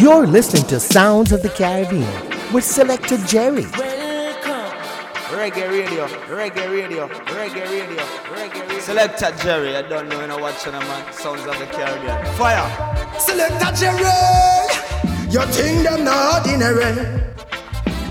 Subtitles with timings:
[0.00, 2.08] You're listening to Sounds of the Caribbean
[2.54, 3.66] with Selector Jerry.
[3.76, 4.72] Welcome,
[5.36, 8.02] Reggae radio, reggae radio, reggae radio,
[8.32, 8.78] reggae radio.
[8.80, 11.12] Selector Jerry, I don't know, you know what's on man.
[11.12, 12.24] Sounds of the Caribbean.
[12.36, 13.20] Fire!
[13.20, 14.00] Selector Jerry!
[15.28, 16.94] Your thing them not ordinary.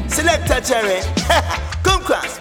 [0.07, 1.01] Selector Jerry,
[1.81, 2.38] come cross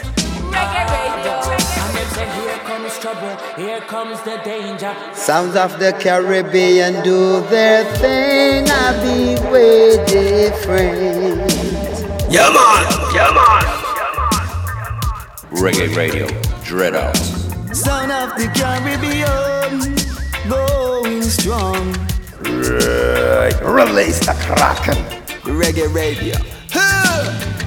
[2.89, 4.95] comes trouble, here comes the danger.
[5.13, 11.53] Sounds of the Caribbean do their thing, I be way different.
[12.31, 13.65] Yeah, man, yeah, man.
[15.51, 16.27] Reggae Radio,
[16.65, 17.17] Dread Out.
[17.75, 19.95] Sound of the Caribbean,
[20.49, 21.93] going strong.
[23.75, 25.05] Release the Kraken.
[25.45, 26.37] Reggae Radio.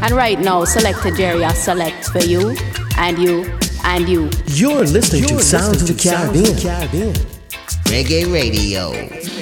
[0.04, 2.56] And right now, selected Jerry, I select for you
[2.98, 4.30] and you and you.
[4.48, 6.58] You're listening You're to Sounds of the Caribbean.
[6.58, 7.14] Caribbean.
[7.86, 9.41] Reggae Radio.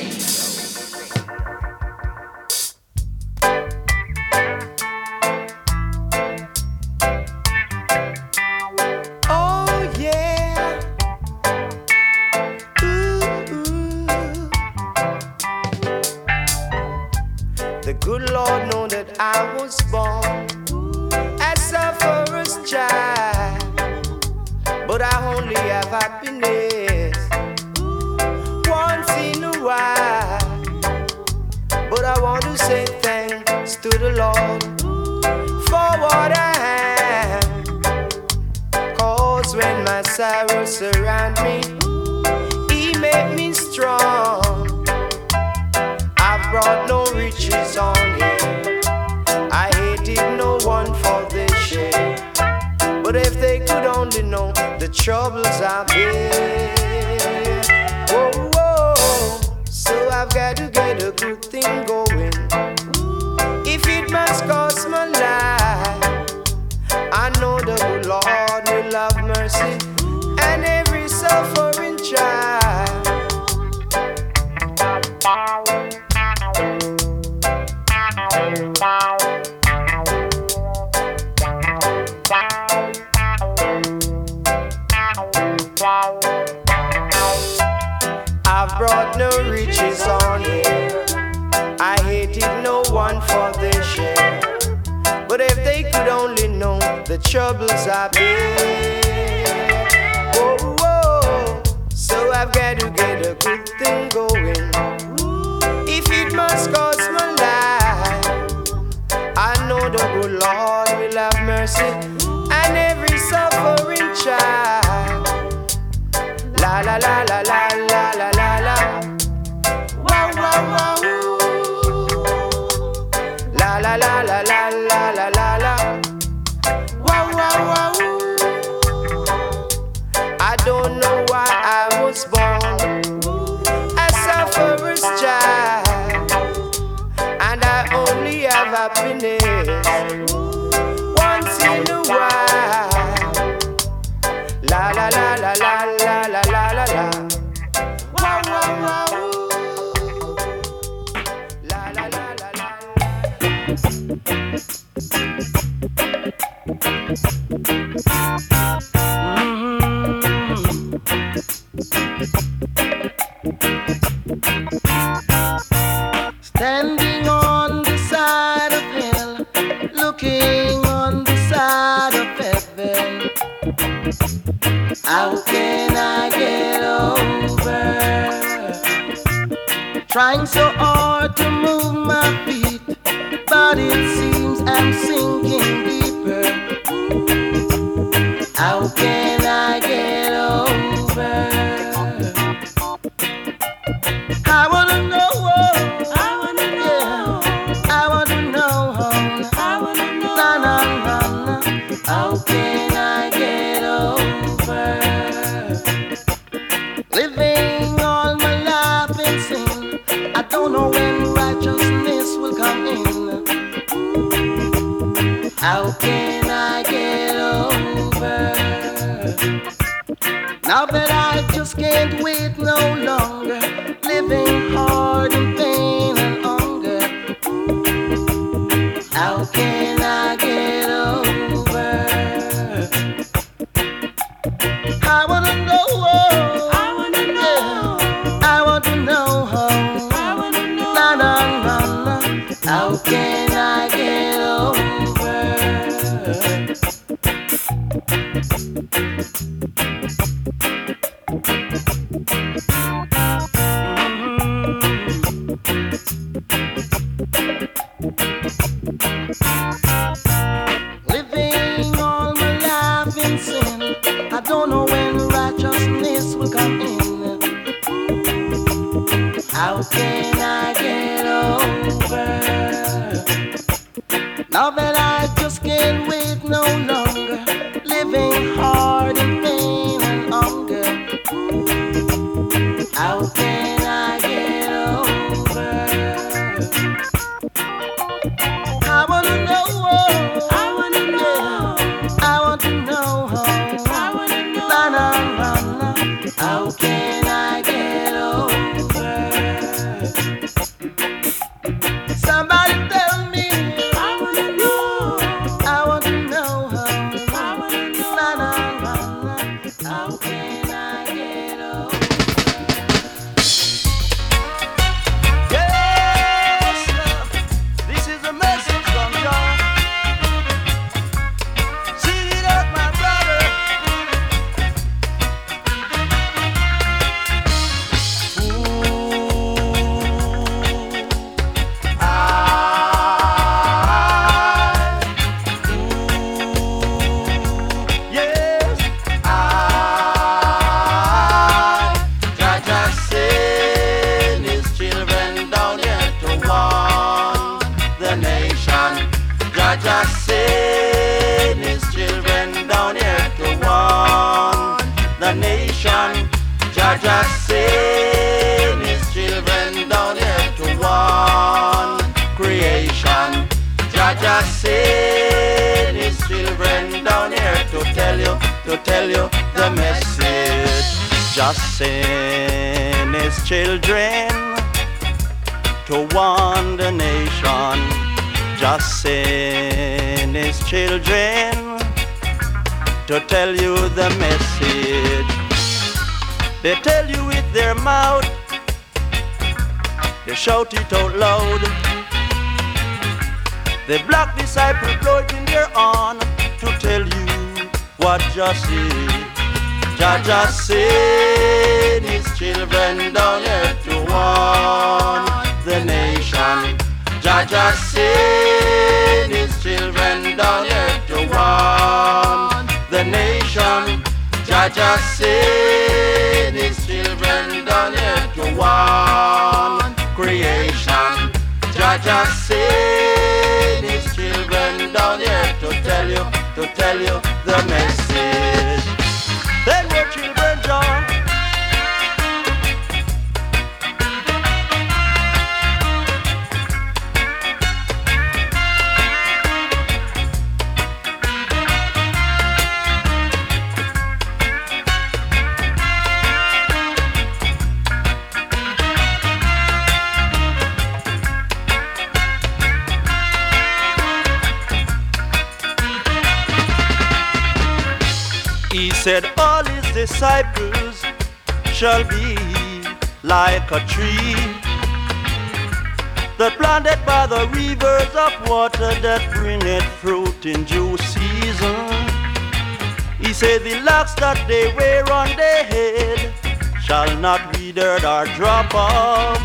[474.50, 476.34] they wear on their head
[476.82, 479.40] shall not wither or drop off.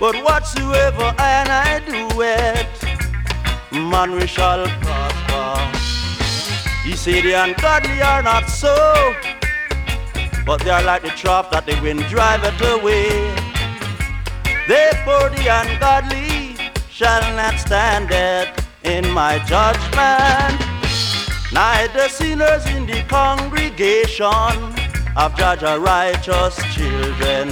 [0.00, 2.72] But whatsoever and I do it,
[3.70, 5.78] man we shall prosper.
[6.82, 8.74] He said the ungodly are not so,
[10.44, 13.10] but they are like the trough that the wind driveth away.
[14.66, 16.56] Therefore the ungodly
[16.90, 18.48] shall not stand it
[18.82, 20.71] in my judgment
[21.52, 24.30] neither sinners in the congregation
[25.16, 27.50] of Jah Jah righteous children.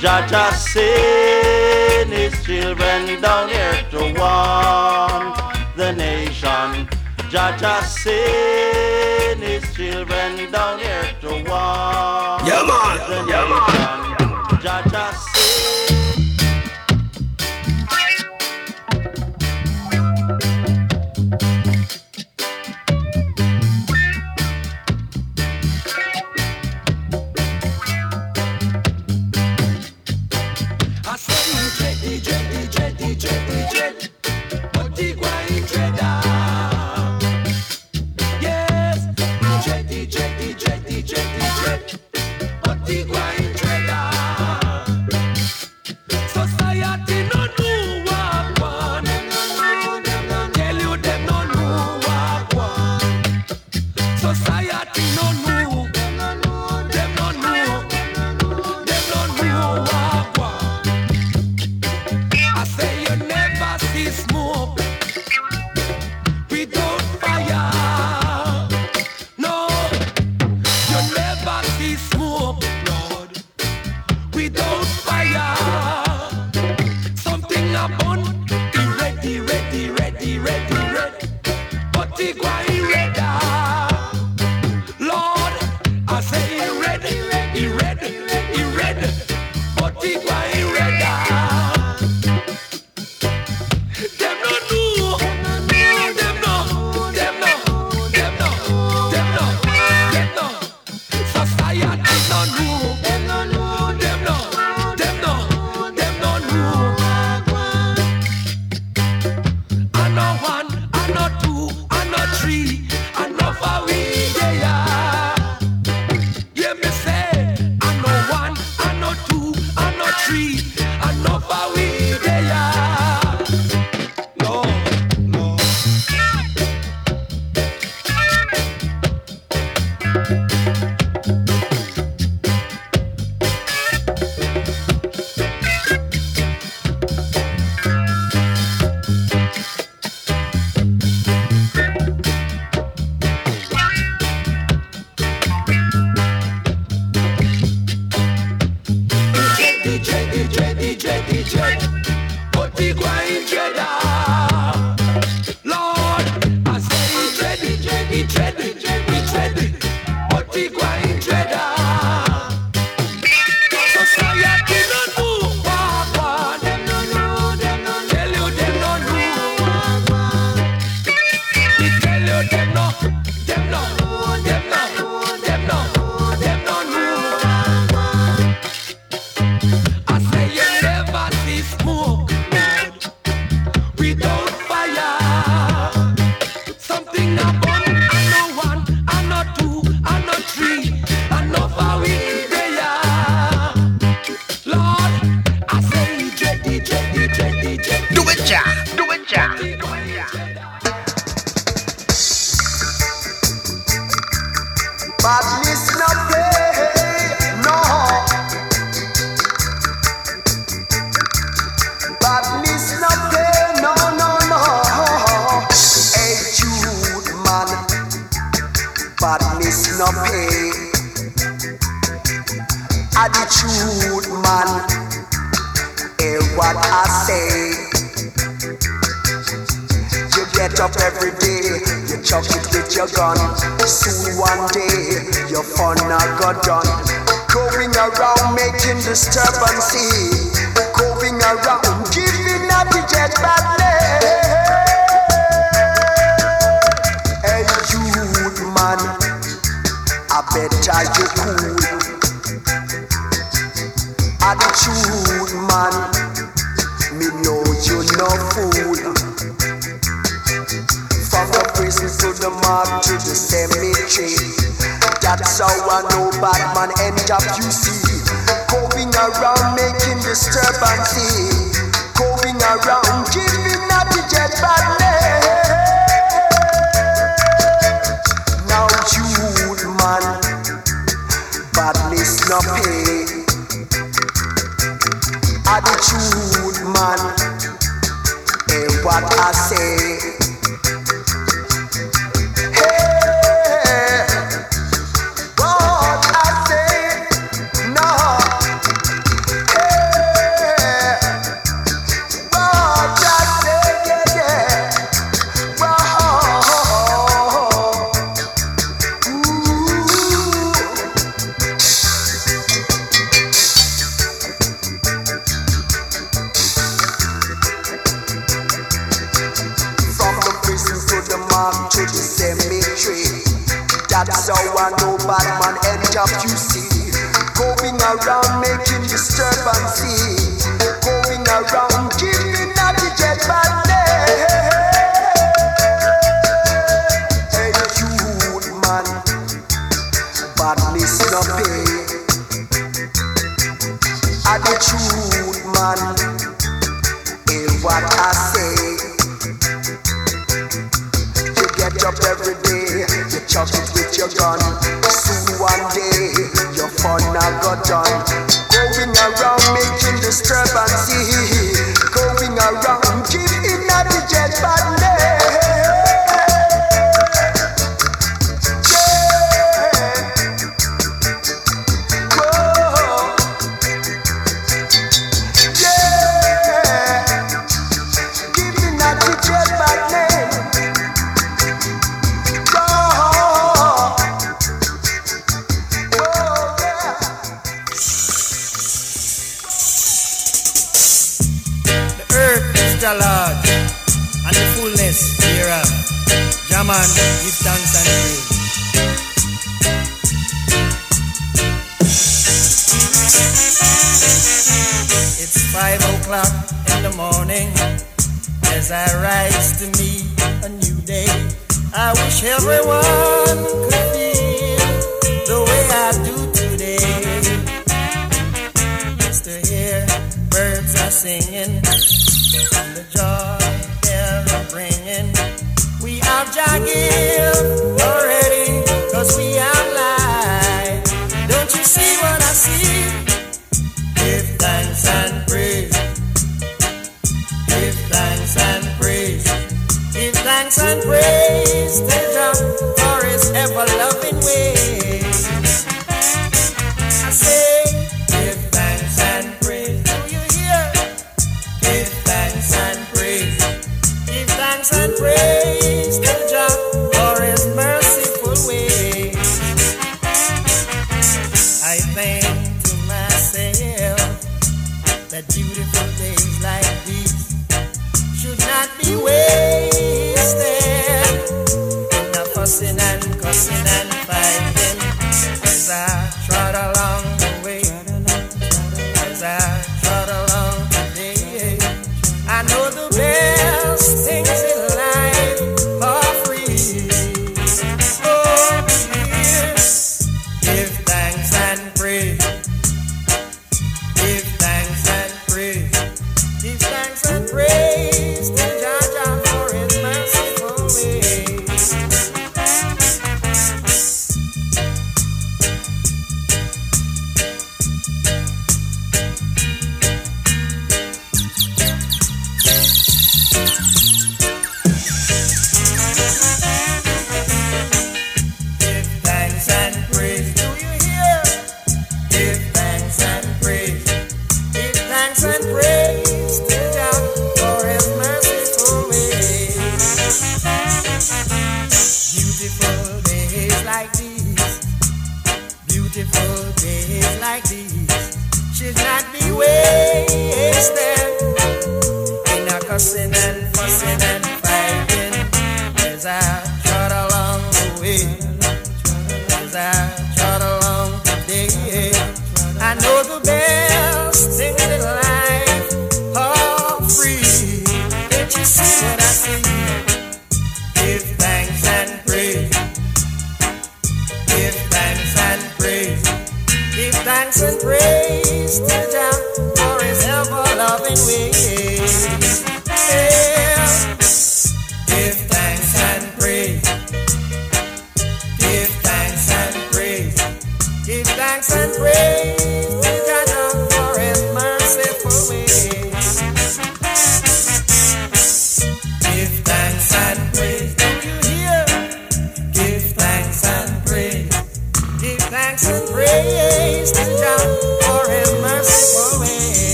[0.00, 5.32] Jah Jah send his children down here to warn
[5.76, 6.88] the nation.
[7.28, 12.98] Jah Jah send his children down here to warn yeah, man.
[13.10, 13.78] the yeah, nation.
[13.78, 13.83] Man.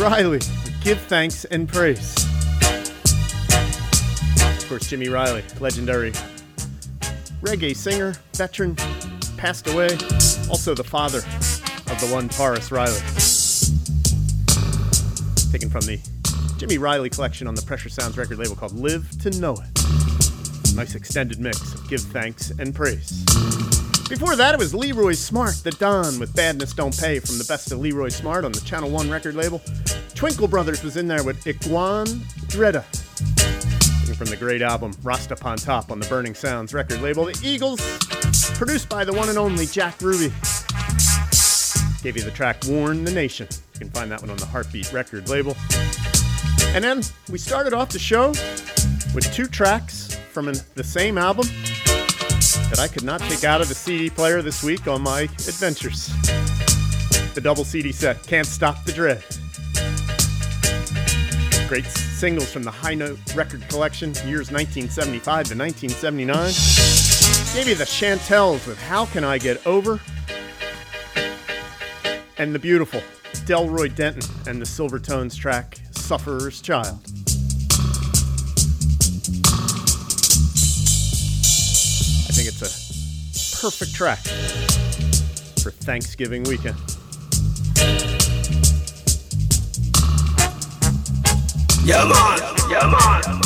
[0.00, 0.40] Riley,
[0.82, 2.16] give thanks and praise.
[4.56, 6.12] Of course, Jimmy Riley, legendary
[7.42, 8.76] reggae singer, veteran,
[9.36, 9.90] passed away,
[10.48, 12.98] also the father of the one Tarrus Riley.
[15.52, 16.00] Taken from the
[16.56, 20.74] Jimmy Riley collection on the Pressure Sounds record label called Live to Know It.
[20.74, 23.22] Nice extended mix of give thanks and praise.
[24.10, 27.70] Before that, it was Leroy Smart, the Don with Badness Don't Pay from the best
[27.70, 29.62] of Leroy Smart on the Channel 1 record label.
[30.20, 32.06] Twinkle Brothers was in there with Iguan
[32.48, 32.84] Dreda.
[34.18, 37.24] From the great album Rasta Pon Top on the Burning Sounds record label.
[37.24, 37.80] The Eagles,
[38.58, 40.26] produced by the one and only Jack Ruby.
[42.02, 43.48] Gave you the track Warn the Nation.
[43.72, 45.56] You can find that one on the Heartbeat record label.
[46.74, 48.28] And then we started off the show
[49.14, 51.46] with two tracks from an, the same album
[52.68, 56.08] that I could not take out of the CD player this week on my adventures.
[57.32, 59.24] The double CD set, Can't Stop the Dread.
[61.70, 66.34] Great singles from the High Note record collection, years 1975 to 1979.
[67.54, 70.00] Gave you the Chantells with How Can I Get Over?
[72.38, 73.00] And the beautiful
[73.46, 76.98] Delroy Denton and the Silvertones track, Sufferer's Child.
[82.26, 84.18] I think it's a perfect track
[85.62, 86.89] for Thanksgiving weekend.
[91.82, 92.38] Yeah, man.
[92.70, 93.40] Yeah, man.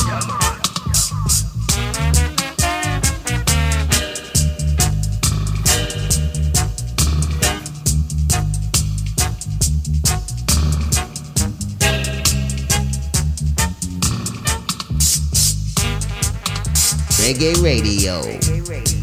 [17.24, 18.20] Reggae Radio.
[18.20, 18.93] And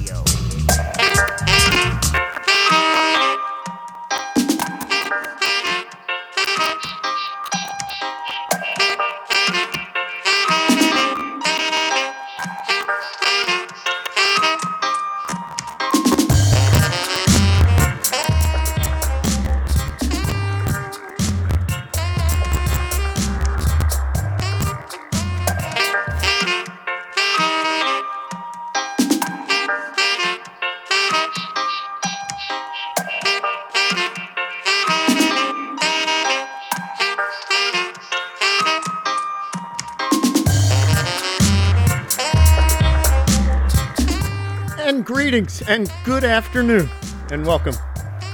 [45.72, 46.90] and good afternoon,
[47.32, 47.74] and welcome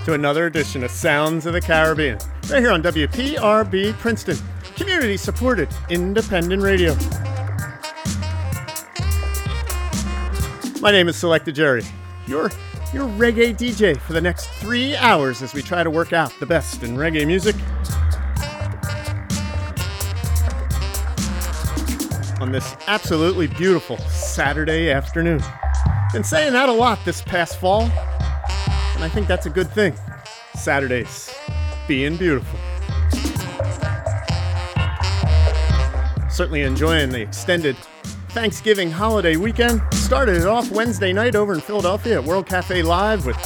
[0.05, 2.17] to another edition of Sounds of the Caribbean,
[2.49, 4.35] right here on WPRB Princeton,
[4.75, 6.95] community supported independent radio.
[10.81, 11.83] My name is Selecta Jerry,
[12.25, 12.49] your,
[12.91, 16.45] your reggae DJ for the next three hours as we try to work out the
[16.47, 17.55] best in reggae music.
[22.41, 25.43] On this absolutely beautiful Saturday afternoon.
[26.13, 29.93] Been saying that a lot this past fall, and I think that's a good thing.
[30.55, 31.29] Saturdays
[31.87, 32.57] being beautiful.
[36.29, 37.75] Certainly enjoying the extended
[38.29, 39.81] Thanksgiving holiday weekend.
[39.93, 43.37] Started it off Wednesday night over in Philadelphia at World Cafe Live with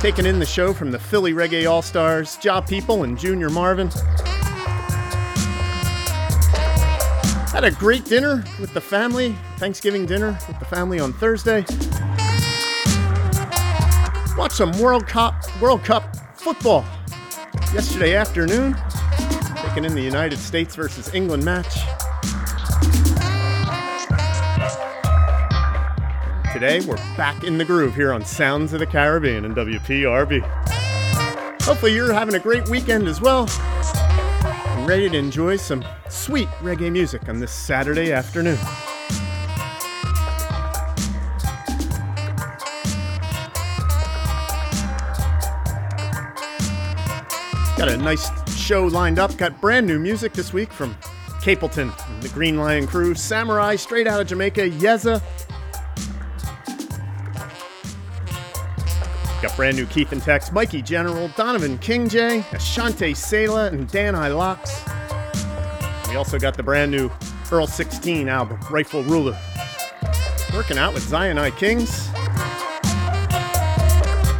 [0.00, 3.88] taking in the show from the Philly Reggae All Stars, Job People, and Junior Marvin.
[7.50, 11.64] Had a great dinner with the family, Thanksgiving dinner with the family on Thursday.
[14.36, 16.84] Watched some World Cup World Cup football
[17.72, 18.76] yesterday afternoon,
[19.54, 21.72] taking in the United States versus England match.
[26.52, 30.40] Today, we're back in the groove here on Sounds of the Caribbean and WPRB.
[31.62, 33.48] Hopefully, you're having a great weekend as well
[34.84, 38.58] and ready to enjoy some sweet reggae music on this Saturday afternoon.
[47.76, 49.36] Got a nice show lined up.
[49.36, 50.94] Got brand new music this week from
[51.42, 55.20] Capleton, the Green Lion Crew, Samurai, straight out of Jamaica, Yeza.
[59.42, 64.28] Got brand new Keith and Tex, Mikey General, Donovan Kingjay, Ashante Sela, and Dan I
[64.28, 64.84] Locks.
[66.08, 67.10] We also got the brand new
[67.50, 69.36] Earl 16 album, Rightful Ruler.
[70.54, 72.08] Working out with Zion I Kings.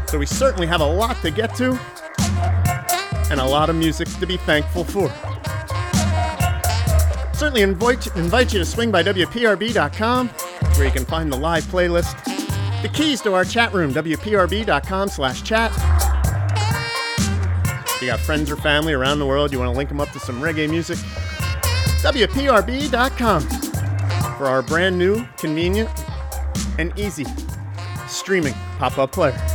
[0.09, 1.79] So we certainly have a lot to get to
[3.31, 5.09] and a lot of music to be thankful for.
[7.35, 12.23] Certainly invite, invite you to swing by WPRB.com, where you can find the live playlist,
[12.83, 15.73] the keys to our chat room, WPRB.com slash chat.
[17.89, 20.11] If you got friends or family around the world, you want to link them up
[20.11, 20.99] to some reggae music,
[22.03, 23.43] WPRB.com
[24.37, 25.91] for our brand new, convenient,
[26.79, 27.25] and easy
[28.09, 29.54] streaming pop up player.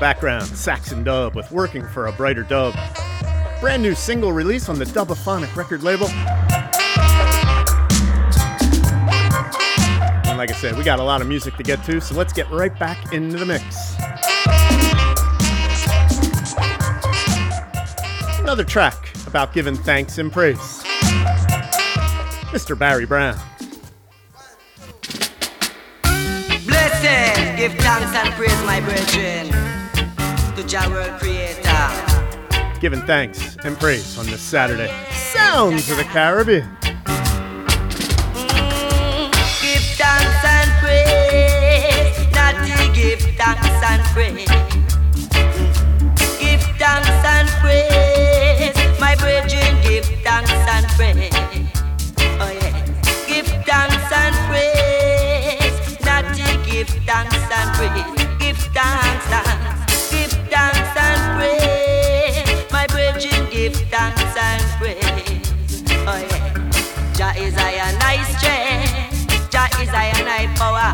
[0.00, 2.74] Background, Saxon Dub with Working for a Brighter Dub.
[3.60, 6.08] Brand new single release on the Dubophonic record label.
[10.26, 12.32] And like I said, we got a lot of music to get to, so let's
[12.32, 13.94] get right back into the mix.
[18.40, 20.82] Another track about giving thanks and praise.
[22.48, 22.76] Mr.
[22.76, 23.38] Barry Brown.
[26.64, 29.79] Blessed, give thanks and praise, my brethren,
[30.60, 32.80] to Jah world creator.
[32.80, 34.92] Giving thanks and praise on this Saturday.
[35.10, 36.68] Sounds of the Caribbean.
[39.62, 44.48] Give thanks and praise, not to give thanks and praise.
[46.38, 51.32] Give thanks and praise, my brethren, give thanks and praise.
[52.38, 52.72] Oh yeah,
[53.26, 58.28] give thanks and praise, not to give thanks and praise.
[58.38, 59.79] Give thanks, give
[60.50, 65.82] thanks and praise, my brethren, give thanks and praise.
[66.06, 66.54] Oh yeah,
[67.14, 70.90] Jah is I and I strength, Jah is I and I power.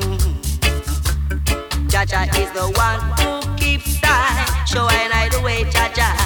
[0.00, 0.34] Mhm.
[1.90, 5.90] Jah Jah is the one who keeps time, show I and I the way, Jah
[5.94, 6.21] Jah.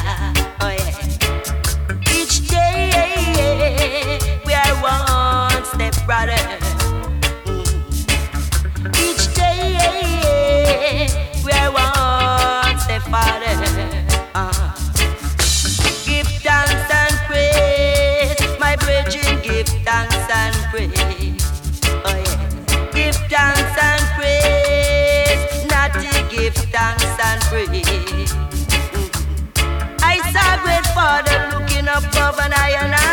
[32.37, 33.06] Looking above and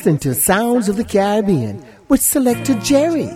[0.00, 3.28] listening to Sounds of the Caribbean with Selector Jerry.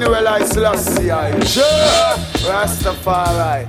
[0.00, 1.40] Emmanuel I Selassie I.
[1.40, 1.64] Sure.
[2.48, 3.66] Rastafari.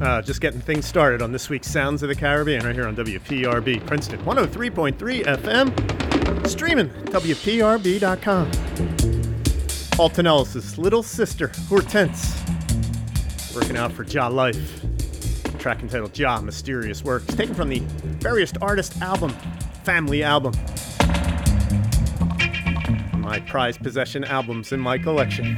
[0.00, 2.96] Uh, just getting things started on this week's Sounds of the Caribbean right here on
[2.96, 5.97] WPRB Princeton 103.3 FM,
[6.48, 8.50] streaming WPRB.com.
[9.98, 10.26] Alton
[10.78, 12.42] little sister, Hortense,
[13.54, 14.82] working out for Jah Life.
[15.58, 17.80] Track entitled Jah Mysterious Works, taken from the
[18.20, 19.30] Various Artist album,
[19.82, 20.52] Family Album.
[23.16, 25.56] My prized possession albums in my collection.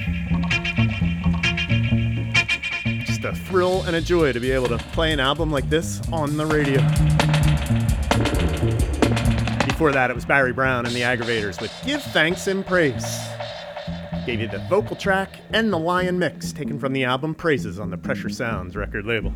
[3.05, 6.01] Just a thrill and a joy to be able to play an album like this
[6.11, 6.80] on the radio.
[9.81, 13.18] Before that, it was Barry Brown and the Aggrovators with Give Thanks and Praise.
[14.26, 17.89] Gave you the vocal track and the lion mix taken from the album Praises on
[17.89, 19.33] the Pressure Sounds record label.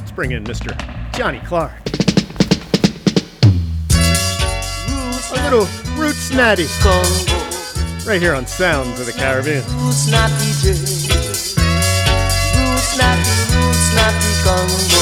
[0.00, 1.12] Let's bring in Mr.
[1.12, 1.83] Johnny Clarke.
[5.44, 6.66] Little roots natty.
[8.06, 9.62] Right here on Sounds of the Caribbean.
[9.84, 10.70] Roots natty J.
[12.56, 15.00] Roots natty, roots natty Congo.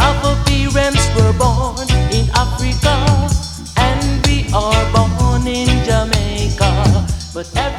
[0.00, 2.94] Our parents were born in Africa,
[3.76, 6.72] and we are born in Jamaica.
[7.34, 7.73] But every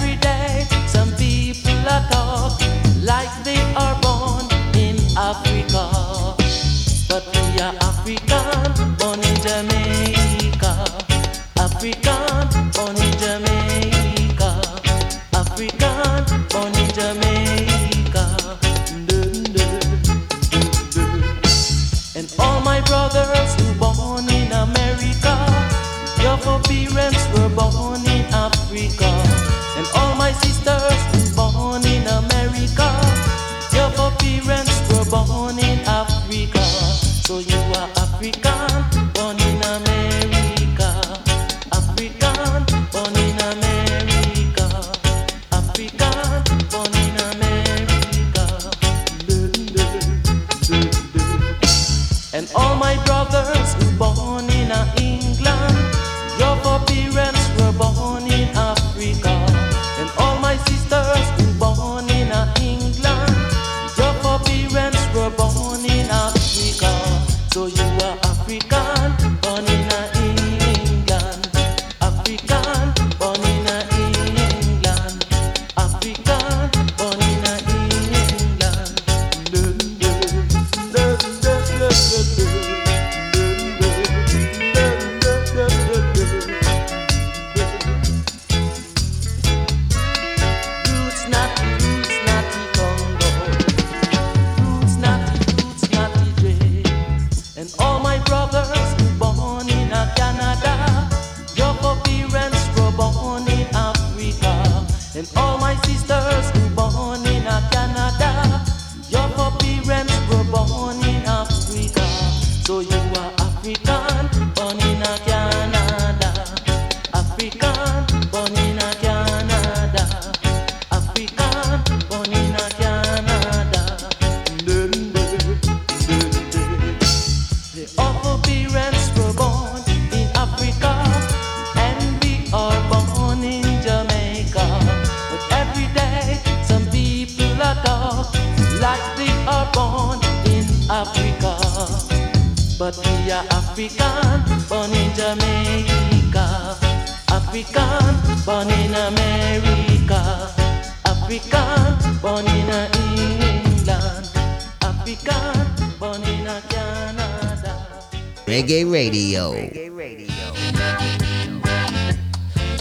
[158.55, 159.51] Reggae Radio.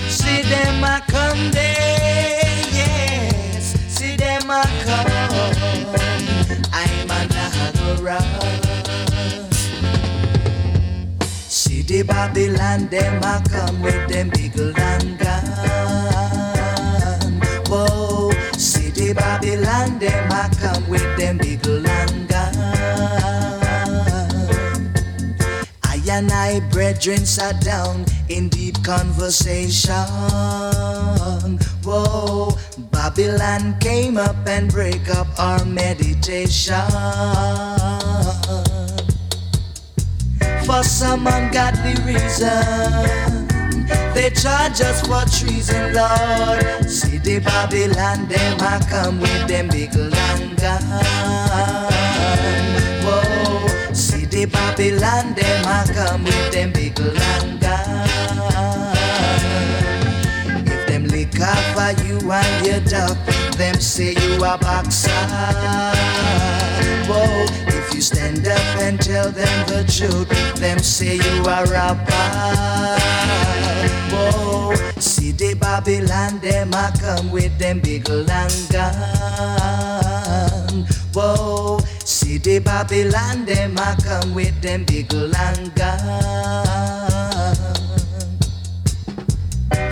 [0.09, 3.75] See them a come there, yes.
[3.89, 5.11] See them a come.
[6.73, 8.21] I'm a Niagara.
[11.49, 15.43] See the Babylon, them a come with them big land gun.
[17.67, 22.24] Whoa, see the Babylon, them a come with them big land
[26.15, 29.91] and I, brethren, sat down in deep conversation.
[31.83, 32.57] Whoa,
[32.93, 36.89] Babylon came up and break up our meditation.
[40.65, 43.49] For some ungodly reason,
[44.15, 46.89] they charge us for treason, Lord.
[46.89, 51.94] See the Babylon, them a come with them big long gun.
[54.47, 58.09] Babylon, them a come with them big long gun.
[60.67, 63.17] If them lick off of you and your duck,
[63.57, 65.11] them say you a boxer.
[67.07, 71.71] Whoa, if you stand up and tell them the truth, them say you are a
[71.71, 72.29] rapper.
[74.11, 80.05] Whoa, see the Babylon, them a come with them big long gun.
[81.13, 81.79] Whoa,
[82.39, 87.55] see Babylon, them a come with them big long gun.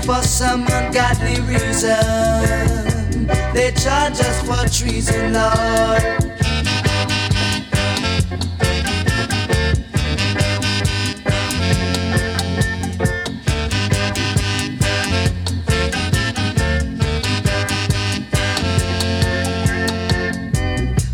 [0.02, 6.31] For some ungodly reason, they charge us for treason, Lord.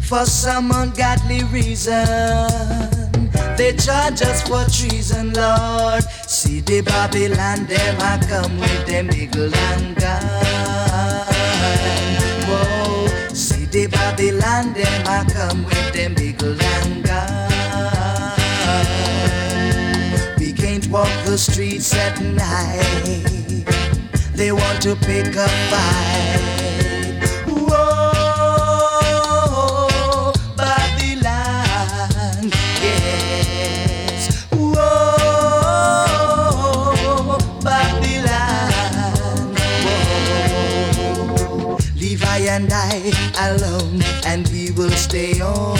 [0.08, 2.06] For some ungodly reason,
[3.58, 6.02] they charge us for treason, Lord.
[6.26, 10.22] See the Babylon, them a come with them big long gun.
[12.48, 18.38] Whoa, see the Babylon, them a come with them big long gun.
[20.38, 23.66] We can't walk the streets at night.
[24.32, 26.67] They want to pick a fight.
[43.38, 45.76] Alone, and we will stay on.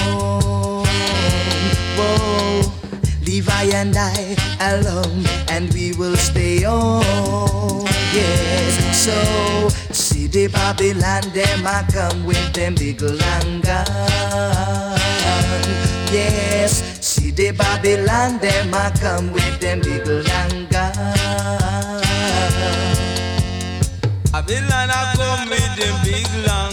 [1.97, 2.63] Whoa,
[3.25, 7.85] Levi and I alone, and we will stay on.
[8.15, 13.63] Yes, so see the Babylon, them I come with them big gun.
[16.11, 20.69] Yes, see the Babylon, them I come with them big gun.
[24.33, 26.68] Babylon a come with them big long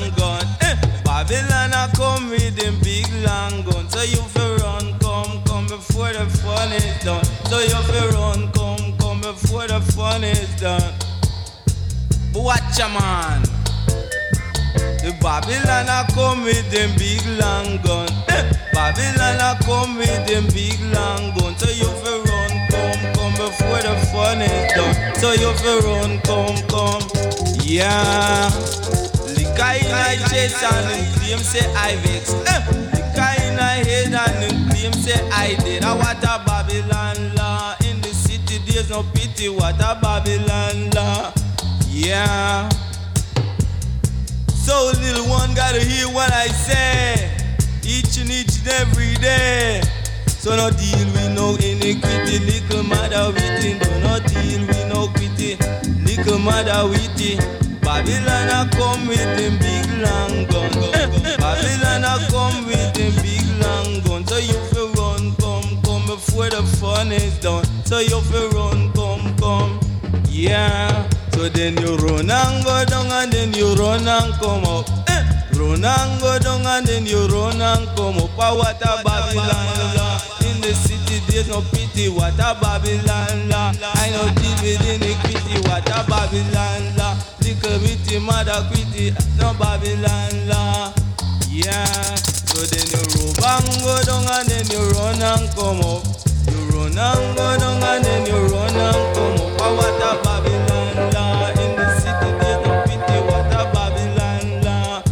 [6.76, 7.23] is done.
[7.49, 10.93] So you fi run, come, come before the fun is done.
[12.34, 13.43] But watch ya man.
[15.03, 18.09] The Babylon a come with them big long gun.
[18.73, 21.55] Babylon a come with them big long gun.
[21.57, 24.95] So you fi run, come, come before the fun is done.
[25.15, 27.03] So you fi run, come, come.
[27.63, 28.49] Yeah.
[29.38, 32.34] Liquor in a chest and them claim say I vex.
[32.34, 32.61] Eh.
[32.93, 34.54] Liquor in a head and them
[34.86, 35.83] claim say I did.
[35.83, 37.75] Ah, what a Babylon law.
[37.89, 39.49] In the city there's no pity.
[39.49, 41.33] What a Babylon law.
[41.89, 42.69] Yeah.
[44.47, 47.31] So little one gotta hear what I say.
[47.83, 49.81] Each and each and every day.
[50.27, 53.81] So no deal with no iniquity, little mother with it.
[53.81, 55.57] Do not deal with no quitty,
[56.05, 57.39] little mother with it.
[57.81, 60.71] Babylon a come with them big long gun.
[61.38, 62.29] Babylon a
[66.95, 67.65] the fun is done.
[67.85, 69.79] So you feel run, come, come,
[70.29, 71.09] yeah.
[71.31, 74.87] So then you run and go down and then you run and come up.
[75.09, 75.23] Eh.
[75.57, 78.31] Run and go down and then you run and come up.
[78.39, 80.19] Ah, what a Babylon law.
[80.47, 82.09] In the city there's no pity.
[82.09, 83.71] What a Babylon law.
[83.95, 85.59] I know deal with iniquity.
[85.67, 87.15] What a Babylon law.
[87.41, 89.11] Little bitty mother quitty.
[89.39, 90.93] No Babylon law.
[91.49, 91.85] Yeah.
[92.47, 96.34] So then you roll and go down and then you run and come up.
[96.72, 99.61] Run and go down and then you run and come up.
[99.78, 101.49] What a Babylon law.
[101.49, 103.18] In the city there's no pity.
[103.28, 105.03] What a Babylon law.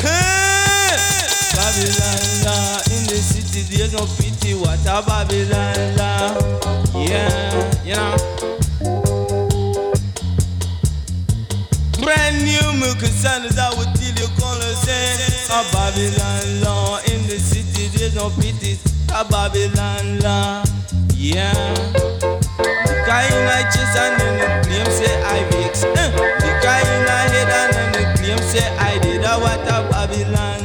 [0.00, 0.96] Hey!
[1.54, 2.78] Babylon law.
[2.92, 4.54] In the city there's no pity.
[4.54, 6.36] What a Babylon law.
[6.98, 8.16] Yeah, you know.
[12.02, 14.72] Brand new milk and I would tell you gonna
[15.52, 18.78] A Babylon law in the city, there's no pity
[19.14, 20.64] A Babylon law,
[21.22, 21.74] yeah
[22.90, 26.10] The guy in a chest and then the claim say I vex eh.
[26.42, 29.86] The guy in a head and then the claim say I did a what a
[29.90, 30.62] Babylon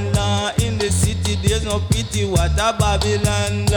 [0.66, 3.68] In the city, there's no pity, what a Babylon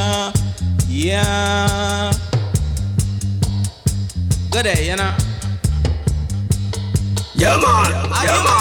[0.88, 2.10] yeah
[4.52, 5.14] you know.
[7.34, 7.64] Yeah, man.
[8.12, 8.58] Are Yeah, you man.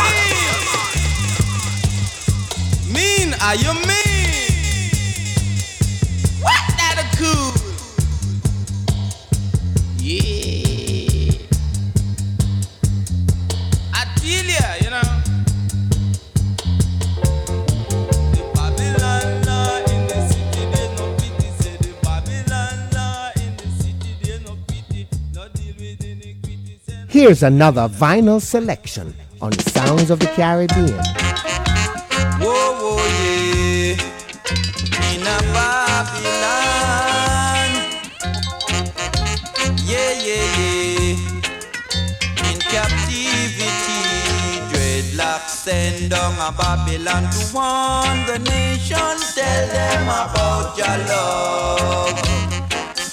[2.93, 2.93] mean?
[2.93, 3.33] Mean?
[3.41, 4.47] Are you mean?
[6.41, 7.48] What that a cool?
[27.19, 31.03] Here's another vinyl selection on Sounds of the Caribbean.
[32.39, 33.99] Whoa, whoa, yeah.
[35.11, 36.11] In a Babylon.
[39.83, 41.19] Yeah, yeah, yeah.
[42.47, 43.99] In captivity,
[44.71, 49.17] dreadlocks send down a Babylon to warn the nation.
[49.35, 52.15] Tell them about your love.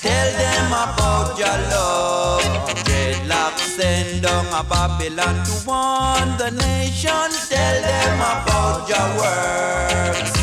[0.00, 2.85] Tell them about your love.
[4.58, 7.10] A Babylon to warn the nation.
[7.10, 10.35] Tell them about your works.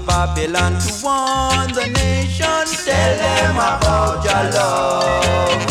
[0.00, 2.64] Babylon to warn the nation.
[2.84, 5.66] Tell them about your love.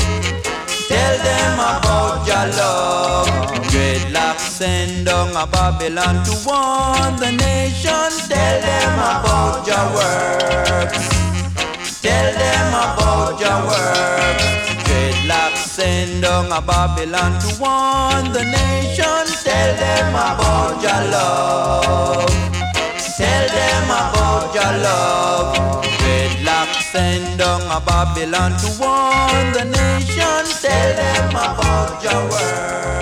[0.88, 3.28] Tell them about your love.
[3.72, 8.10] Dreadlocks send down a Babylon to warn the nation.
[8.28, 11.08] Tell them about your works.
[12.02, 14.46] Tell them about your works.
[14.84, 19.26] Dreadlocks send down a Babylon to warn the nation.
[19.44, 22.47] Tell them about your love.
[23.18, 25.56] Tell them about your love.
[25.84, 30.46] Dreadlocks send down a Babylon to warn the nation.
[30.62, 32.97] Tell them about your work.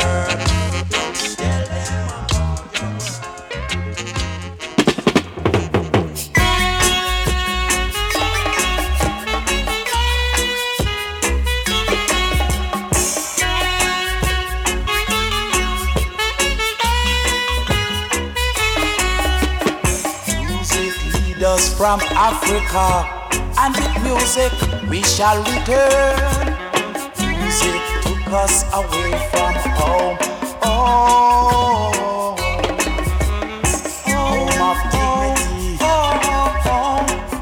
[21.78, 23.04] From Africa,
[23.60, 24.54] and with music
[24.90, 26.56] we shall return.
[27.20, 30.18] Music took us away from home.
[30.64, 31.92] Oh,
[34.08, 35.76] home of dignity,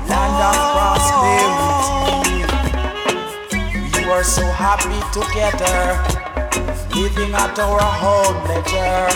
[0.10, 2.42] land of prosperity.
[3.94, 5.80] We were so happy together,
[6.96, 9.10] living at our home leisure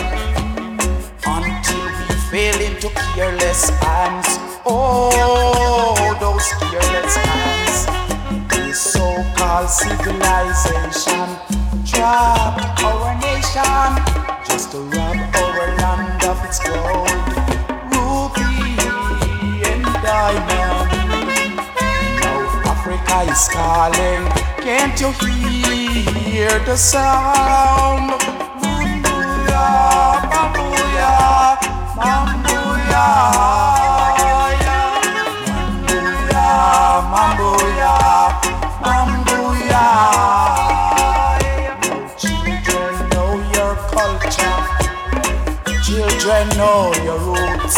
[1.26, 4.47] until we fell into careless hands.
[4.66, 7.86] Oh, those careless hands.
[8.50, 11.28] This so-called civilization
[11.86, 13.90] trapped our nation
[14.46, 17.10] just to rob our land of its gold,
[17.92, 18.76] ruby
[19.68, 20.90] and diamond.
[22.20, 24.22] Now Africa is calling.
[24.62, 25.12] Can't you
[26.20, 28.10] hear the sound?
[28.60, 29.64] Bambuya,
[30.30, 31.12] bambuya,
[31.96, 33.06] bambuya,
[46.28, 47.76] children know your roots.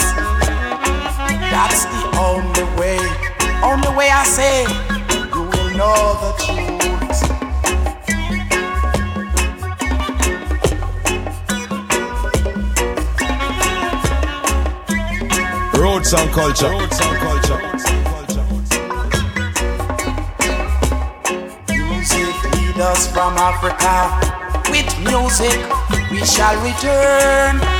[1.55, 2.99] That's the only way,
[3.63, 4.63] only way I say
[5.35, 6.91] you will know the truth.
[15.75, 16.71] Roots and culture.
[16.71, 17.61] Roots and culture.
[22.81, 24.11] Us from Africa.
[24.71, 25.59] With music,
[26.11, 27.80] we shall return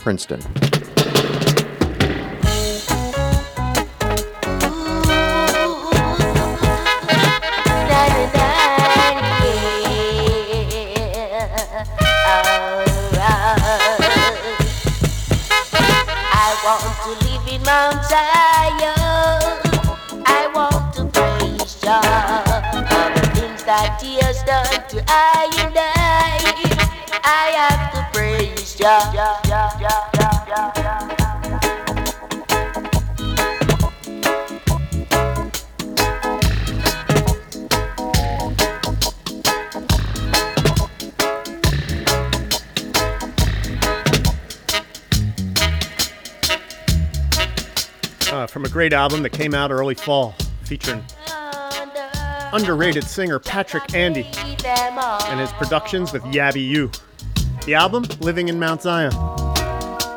[0.00, 0.65] Princeton.
[48.86, 50.32] great album that came out early fall
[50.62, 51.04] featuring
[52.52, 54.24] underrated singer Patrick Andy
[54.64, 56.92] and his productions with Yabby You.
[57.64, 59.10] The album, Living in Mount Zion.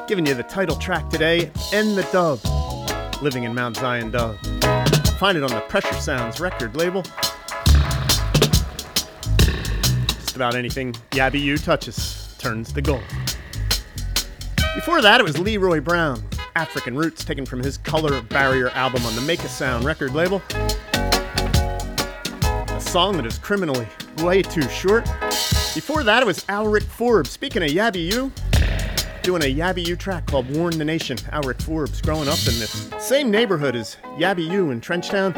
[0.08, 2.44] Giving you the title track today and the Dove,
[3.24, 4.40] Living in Mount Zion Dove.
[5.18, 7.02] Find it on the Pressure Sounds record label.
[10.20, 13.02] Just about anything Yabby You touches turns to gold.
[14.76, 16.22] Before that, it was Leroy Brown,
[16.56, 20.44] African roots taken from his Color Barrier album on the Make a Sound record label.
[20.54, 20.70] A
[22.80, 23.88] song that is criminally
[24.20, 25.06] way too short.
[25.74, 27.32] Before that, it was Alric Forbes.
[27.32, 28.32] Speaking of Yabby You,
[29.24, 31.18] doing a Yabby You track called Warn the Nation.
[31.34, 35.34] Alric Forbes growing up in this same neighborhood as Yabby You in Trenchtown.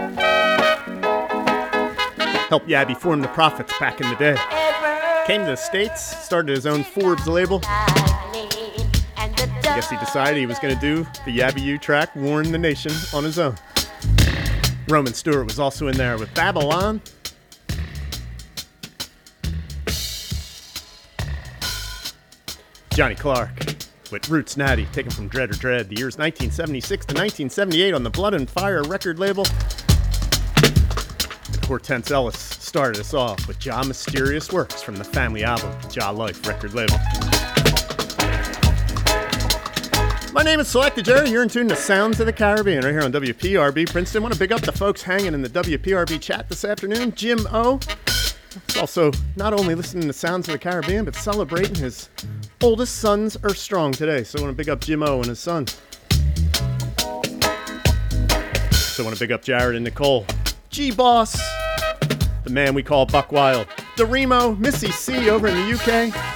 [2.50, 4.36] Helped Yabby form the Prophets back in the day.
[5.26, 7.62] Came to the States, started his own Forbes label.
[9.72, 12.58] I guess he decided he was going to do the Yabby You track, Warn the
[12.58, 13.56] Nation, on his own.
[14.90, 17.00] Roman Stewart was also in there with Babylon.
[22.94, 23.78] Johnny Clarke
[24.12, 28.34] with Roots Natty, taken from Dreader Dread, the years 1976 to 1978 on the Blood
[28.34, 29.46] and Fire record label.
[30.58, 36.12] And Hortense Ellis started us off with Jah Mysterious Works from the family album, Jah
[36.12, 36.98] Life record label.
[40.34, 41.30] My name is Selector Jerry.
[41.30, 44.24] You're in tune to Sounds of the Caribbean right here on WPRB Princeton.
[44.24, 47.14] Want to big up the folks hanging in the WPRB chat this afternoon.
[47.16, 47.82] Jim O.
[48.80, 52.10] Also not only listening to Sounds of the Caribbean, but celebrating his
[52.62, 54.24] oldest son's Earth Strong today.
[54.24, 55.68] So I want to big up Jim O and his son.
[55.68, 55.84] So
[59.00, 60.26] I want to big up Jared and Nicole.
[60.70, 61.34] G Boss,
[62.46, 63.68] the man we call Buck Wild.
[63.98, 66.31] Doremo, Missy C over in the UK.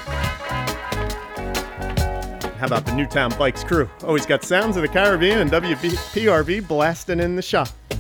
[2.57, 3.89] How about the Newtown Bikes crew?
[4.01, 7.67] Always got Sounds of the Caribbean and WPRB blasting in the shop.
[7.91, 7.97] You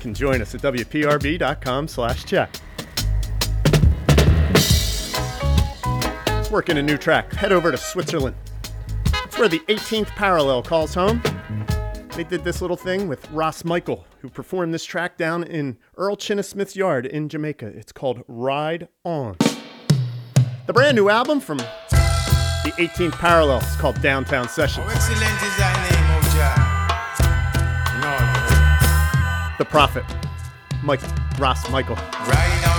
[0.00, 2.60] can join us at WPRB.com slash chat.
[6.50, 7.32] Working a new track.
[7.34, 8.34] Head over to Switzerland.
[9.24, 11.22] It's where the 18th parallel calls home.
[12.16, 16.16] They did this little thing with Ross Michael, who performed this track down in Earl
[16.16, 17.66] Chinna Smith's yard in Jamaica.
[17.66, 19.36] It's called Ride On.
[20.66, 21.58] The brand new album from
[22.64, 24.86] the 18th parallel is called Downtown Sessions.
[24.90, 26.68] Excellent is thy name, O Jah.
[29.58, 30.04] The Prophet,
[30.82, 31.02] Mike
[31.38, 31.96] Ross Michael.
[31.96, 32.71] Ride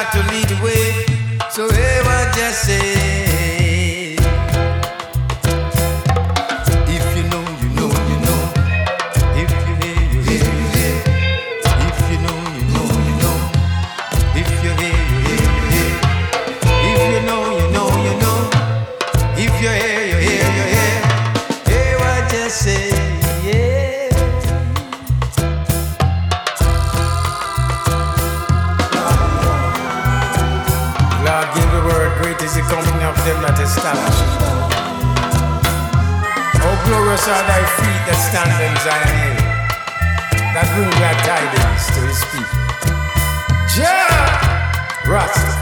[0.00, 1.04] Jah to lead the way.
[1.50, 3.09] So hey, what just say.
[33.30, 34.18] Them that establish.
[36.66, 39.38] Oh, glorious are thy feet that stand in Zion hill,
[40.50, 42.58] that bring glad tidings to his people.
[43.70, 44.34] Jah,
[45.06, 45.54] Rasta,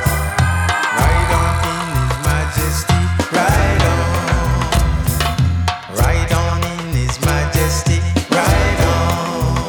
[0.96, 3.00] ride on in his majesty,
[3.36, 4.16] ride on.
[5.92, 8.00] Ride on in his majesty,
[8.32, 9.68] ride on.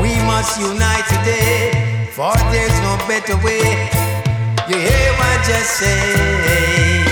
[0.00, 3.95] We must unite today, for there's no better way.
[4.68, 7.04] You hear what I just say?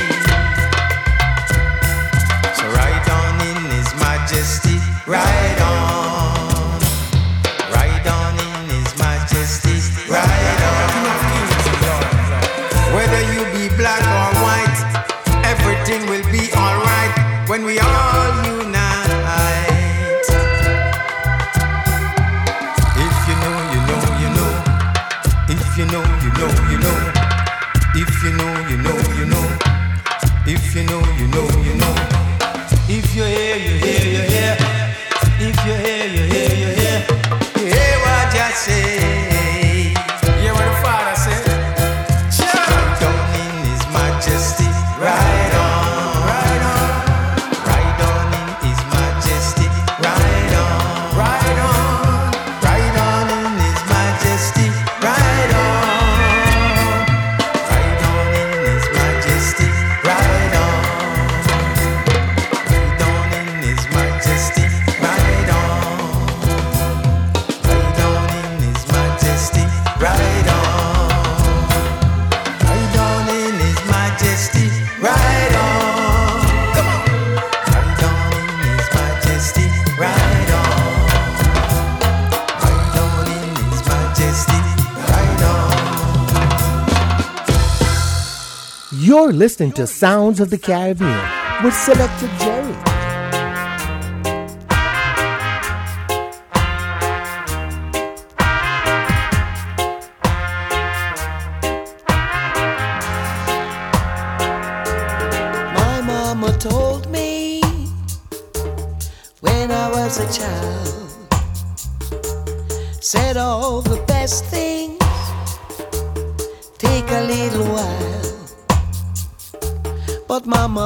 [2.59, 6.03] So ride on in His Majesty, ride on,
[89.35, 91.20] listening to Sounds of the Caribbean
[91.62, 92.63] with Selector Jerry.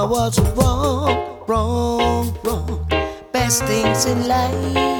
[0.08, 2.86] was wrong, wrong, wrong.
[3.30, 4.97] Best things in life.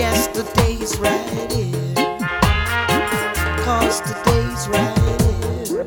[0.00, 1.94] yesterday's right here.
[4.08, 5.84] Today's right here.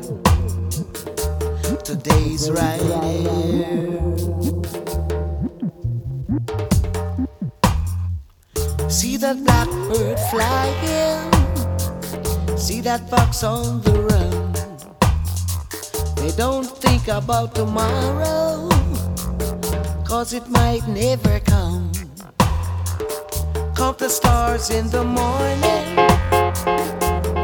[1.82, 3.68] Today's right here.
[8.88, 11.32] See that blackbird flying.
[12.56, 14.52] See that fox on the run.
[16.20, 18.68] They don't think about tomorrow.
[20.06, 21.93] Cause it might never come.
[23.84, 25.62] Of the stars in the morning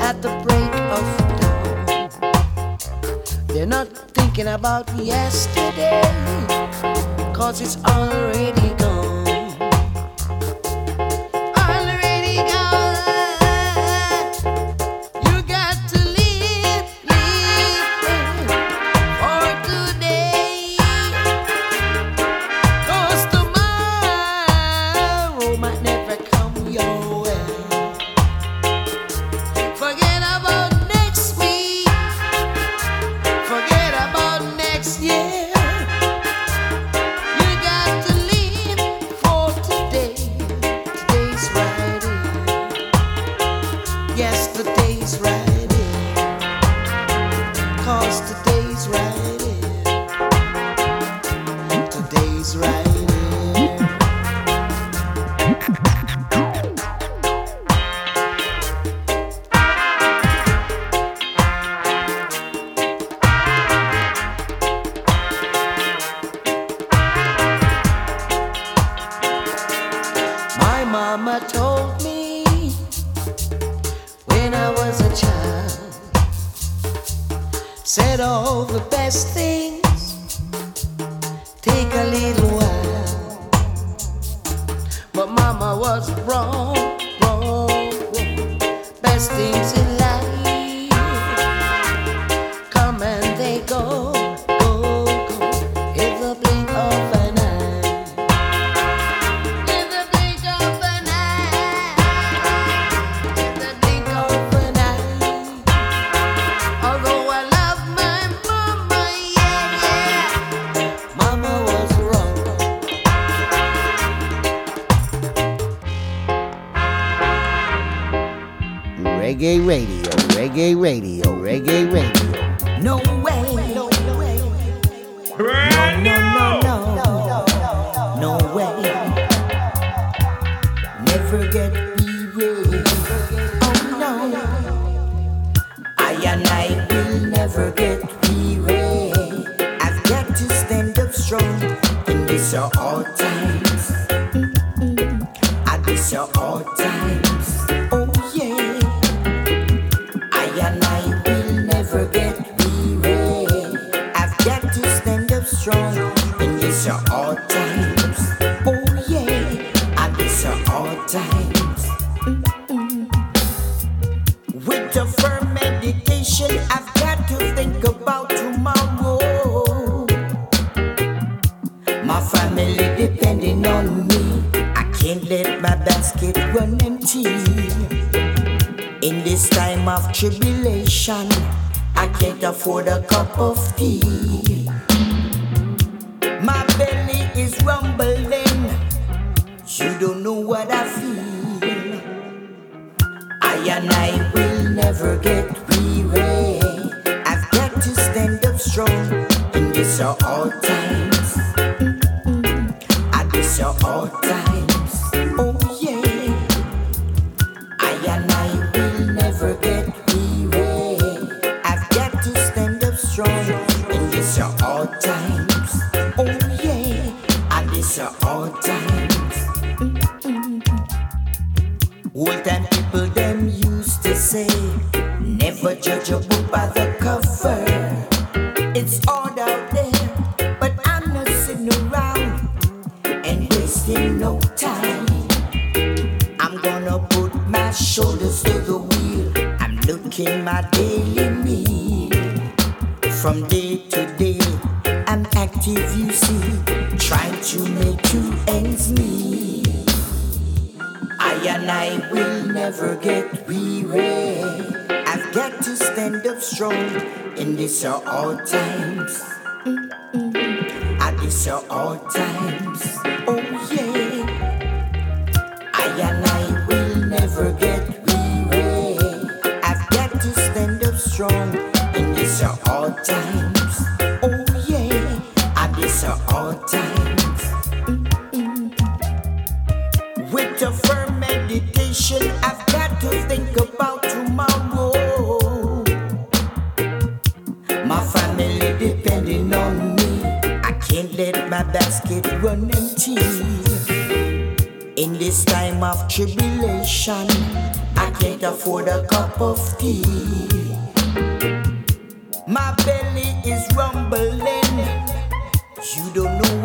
[0.01, 1.05] at the break of
[1.39, 2.09] dawn.
[3.49, 6.01] They're not thinking about yesterday,
[7.35, 8.70] cause it's already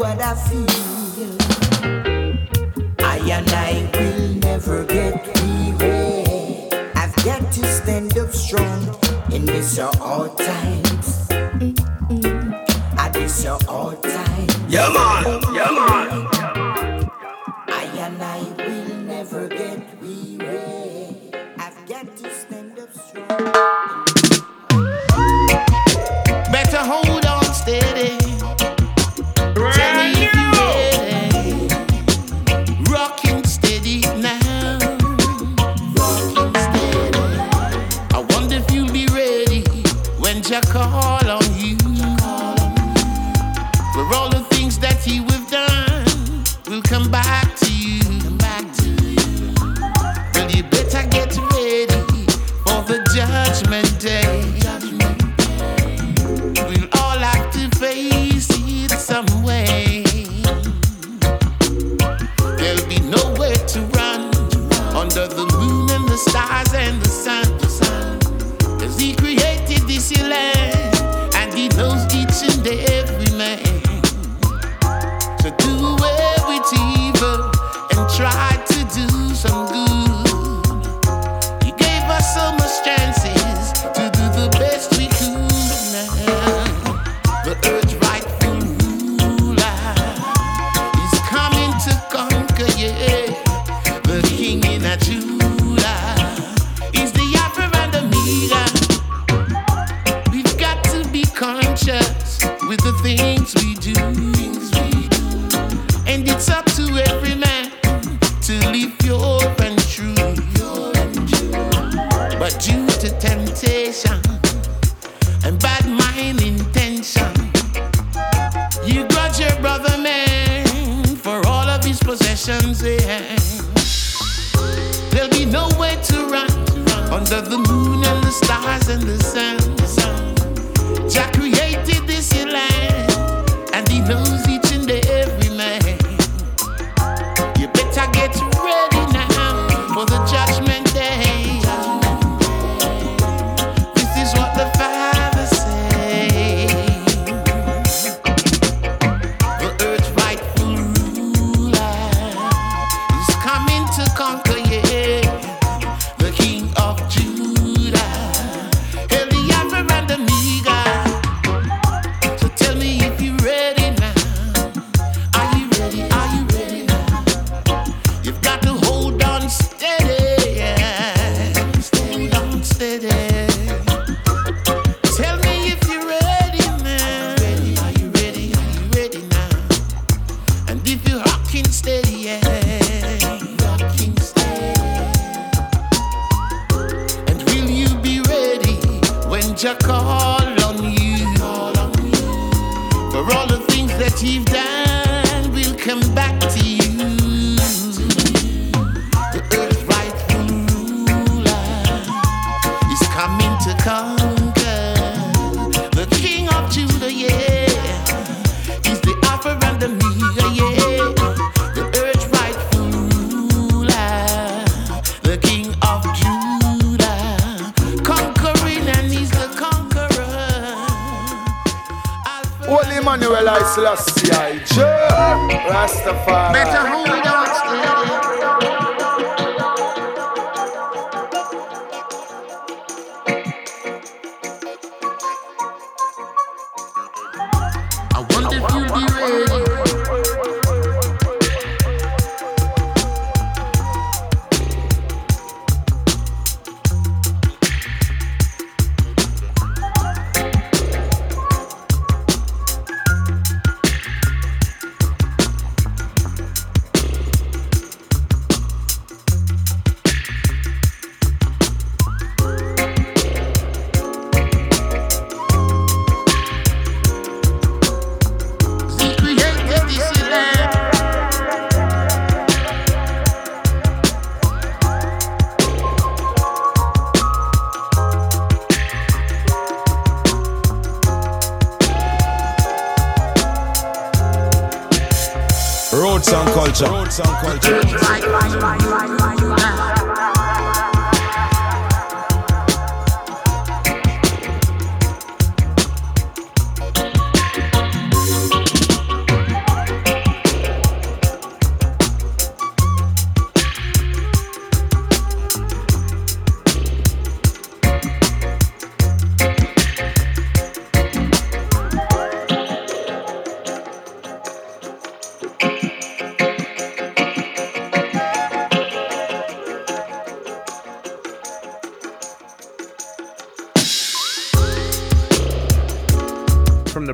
[0.06, 1.36] what I feel.
[2.99, 6.69] I and I will never get weary.
[6.94, 8.82] I've got to stand up strong
[9.32, 11.07] in this hard times.
[13.02, 14.56] At this hard times.
[14.69, 15.55] Yeah, man.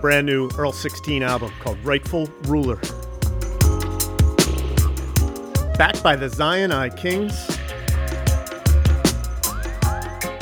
[0.01, 2.77] Brand new Earl 16 album called Rightful Ruler.
[5.77, 7.47] Backed by the Zion I Kings.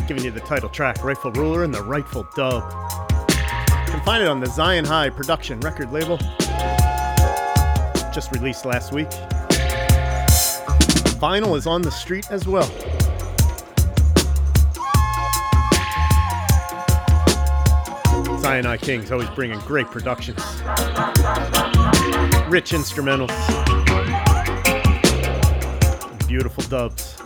[0.07, 2.63] Giving you the title track, Rightful Ruler, and the Rightful Dub.
[2.69, 6.17] You can find it on the Zion High production record label.
[8.13, 9.09] Just released last week.
[11.19, 12.71] Vinyl is on the street as well.
[18.49, 20.39] I Kings always bringing great productions,
[22.49, 23.29] rich instrumentals,
[26.27, 27.17] beautiful dubs.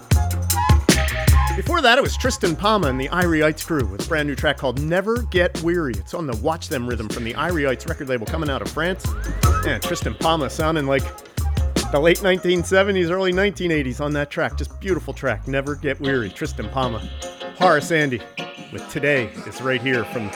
[1.56, 4.58] Before that, it was Triston Palma and the Irieites crew with a brand new track
[4.58, 5.94] called Never Get Weary.
[5.94, 9.06] It's on the Watch Them rhythm from the Irieites record label coming out of France.
[9.66, 11.04] And Triston Palma sounding like
[11.94, 14.58] the late 1970s, early 1980s on that track.
[14.58, 15.48] Just beautiful track.
[15.48, 16.30] Never Get Weary.
[16.30, 17.00] Triston Palma.
[17.56, 18.20] Horace Andy
[18.74, 20.30] with Today is right here from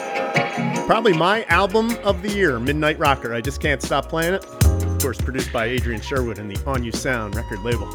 [0.86, 3.34] probably my album of the year, Midnight Rocker.
[3.34, 4.46] I just can't stop playing it.
[4.46, 7.88] Of course, produced by Adrian Sherwood and the On-U Sound record label.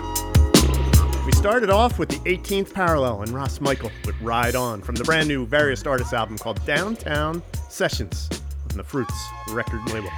[1.24, 5.04] We started off with the 18th Parallel and Ross Michael with Ride On from the
[5.04, 8.28] brand new Various Artists album called Downtown Sessions
[8.70, 9.14] on the Fruits
[9.50, 10.10] record label.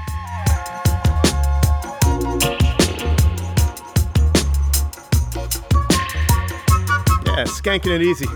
[7.26, 8.26] Yeah, skanking it easy.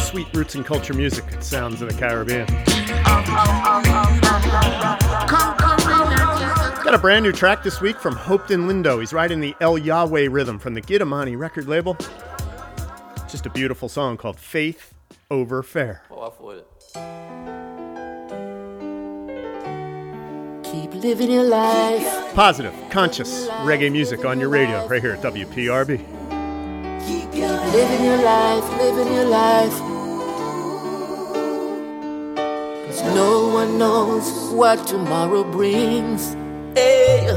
[0.00, 1.24] Sweet roots and culture music.
[1.32, 2.46] It sounds of the Caribbean.
[6.84, 8.98] Got a brand new track this week from Hopeton Lindo.
[8.98, 11.96] He's riding the El Yahweh rhythm from the Gitamani record label.
[13.28, 14.92] Just a beautiful song called Faith
[15.30, 16.02] Over Fair.
[20.64, 22.34] Keep living your life.
[22.34, 25.98] Positive, conscious reggae music on your radio right here at WPRB.
[27.06, 29.89] Keep living your life, living your life.
[33.02, 36.34] No one knows what tomorrow brings.
[36.74, 37.30] Hey.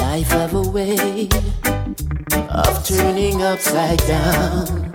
[0.00, 1.28] Life have a way
[2.50, 4.94] of turning upside down.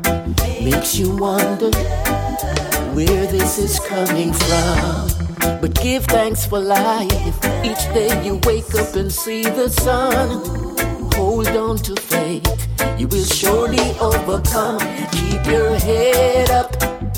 [0.63, 1.71] Makes you wonder
[2.93, 5.09] where this is coming from.
[5.61, 7.37] But give thanks for life.
[7.63, 10.43] Each day you wake up and see the sun.
[11.15, 12.67] Hold on to faith.
[12.97, 14.79] You will surely overcome.
[15.11, 17.12] Keep your head up.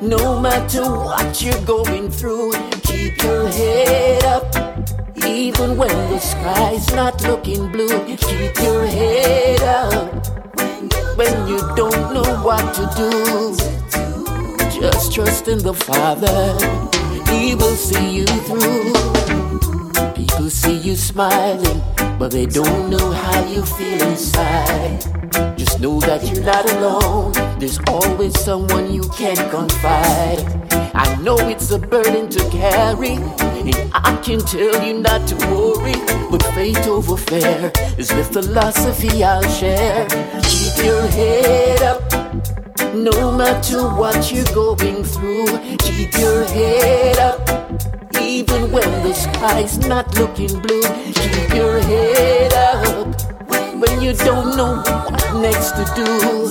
[0.00, 2.52] No matter what you're going through,
[2.84, 4.46] keep your head up.
[5.26, 10.24] Even when the sky's not looking blue, keep your head up.
[11.16, 13.10] When you don't know what to do,
[14.80, 16.54] Just trust in the Father,
[17.32, 18.92] He will see you through.
[20.14, 21.82] People see you smiling,
[22.18, 25.00] but they don't know how you feel inside.
[25.56, 27.32] Just know that you're not alone.
[27.60, 30.40] There's always someone you can confide.
[30.94, 35.94] I know it's a burden to carry, and I can tell you not to worry.
[36.30, 40.06] But faith over fear is the philosophy I'll share.
[40.42, 42.02] Keep your head up.
[42.94, 45.46] No matter what you're going through,
[45.78, 47.48] keep your head up.
[48.20, 50.82] Even when the sky's not looking blue,
[51.12, 52.07] keep your head
[52.54, 53.06] up.
[53.80, 56.50] When you don't know what next to do,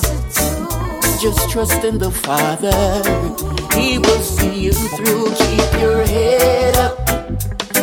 [1.21, 2.73] just trust in the Father.
[3.75, 5.33] He will see you through.
[5.35, 6.97] Keep your head up.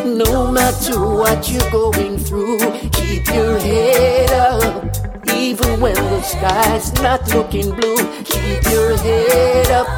[0.05, 2.59] No matter what you're going through,
[2.91, 4.85] keep your head up.
[5.35, 9.89] Even when the sky's not looking blue, keep your head up.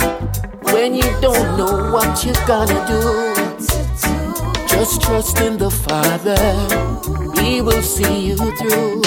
[0.73, 3.35] When you don't know what you're gonna do,
[4.69, 7.26] just trust in the Father.
[7.47, 9.03] He will see you through.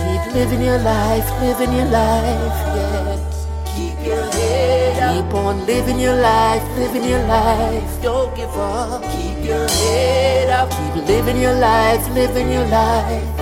[0.00, 3.46] Keep living your life, living your life, yes.
[3.74, 5.10] Keep your head up.
[5.16, 8.02] Keep on living your life, living your life.
[8.02, 9.02] Don't give up.
[9.02, 10.70] Keep your head up.
[10.70, 13.38] Keep living your life, living your life.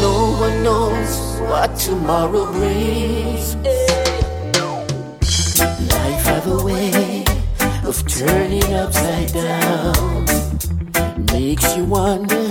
[0.00, 3.56] No one knows what tomorrow brings.
[5.92, 7.24] Life have a way
[7.84, 10.31] of turning upside down.
[11.32, 12.44] Makes you wonder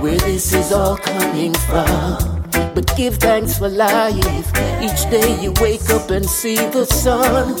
[0.00, 2.42] where this is all coming from.
[2.74, 4.48] But give thanks for life.
[4.82, 7.54] Each day you wake up and see the sun.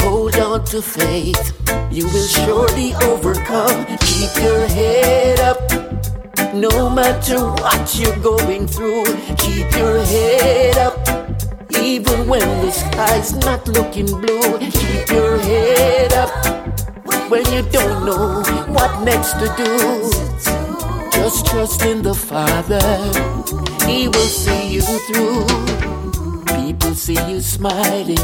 [0.00, 1.52] Hold on to faith.
[1.90, 3.84] You will surely overcome.
[4.00, 5.60] Keep your head up.
[6.54, 9.04] No matter what you're going through,
[9.36, 10.96] keep your head up.
[11.76, 16.87] Even when the sky's not looking blue, keep your head up.
[17.28, 18.42] When you don't know
[18.72, 20.10] what next to do,
[21.12, 22.80] just trust in the Father.
[23.86, 25.44] He will see you through.
[26.56, 28.16] People see you smiling,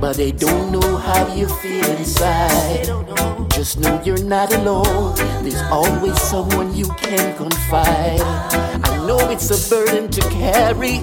[0.00, 2.86] but they don't know how you feel inside.
[3.50, 5.14] Just know you're not alone.
[5.44, 8.20] There's always someone you can confide.
[8.20, 10.98] I know it's a burden to carry.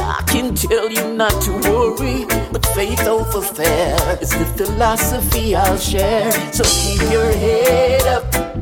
[0.00, 5.78] I can tell you not to worry, but faith over fear is the philosophy I'll
[5.78, 6.30] share.
[6.52, 8.58] So keep your head up.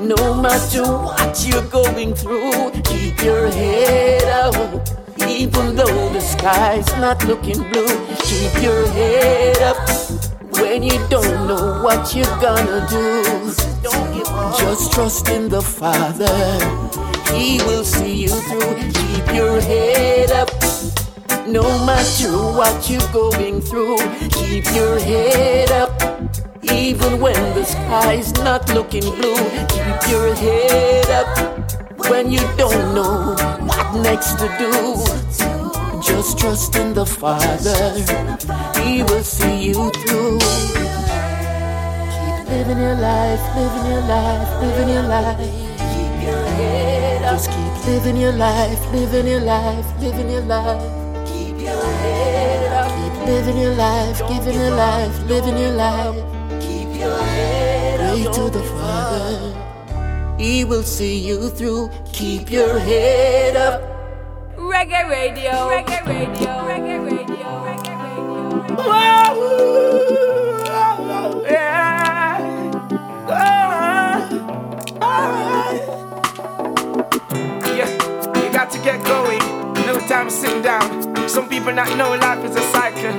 [0.00, 4.88] No matter what you're going through, keep your head up.
[5.28, 9.88] Even though the sky's not looking blue, keep your head up.
[10.52, 13.22] When you don't know what you're gonna do,
[14.58, 16.99] just trust in the Father.
[17.34, 18.76] He will see you through.
[18.92, 20.50] Keep your head up.
[21.46, 23.98] No matter what you're going through,
[24.30, 25.92] keep your head up.
[26.62, 29.36] Even when the sky's not looking blue,
[29.66, 32.08] keep your head up.
[32.08, 33.34] When you don't know
[33.66, 34.72] what next to do,
[36.02, 37.94] just trust in the Father.
[38.80, 40.38] He will see you through.
[42.14, 45.69] Keep living your life, living your life, living your life.
[47.40, 50.82] Just keep living your life, living your life, living your life.
[51.26, 52.92] Keep your head up.
[52.92, 56.16] Keep living your life, giving your life, living your life.
[56.60, 58.12] Keep your head up.
[58.12, 60.36] Pray to the Father.
[60.38, 61.88] He will see you through.
[62.12, 63.80] Keep your head up.
[64.58, 68.84] Reggae radio, reggae radio, reggae radio, reggae radio.
[68.84, 69.79] Yeah,
[80.10, 81.28] time to down.
[81.28, 83.14] Some people not know life is a cycle.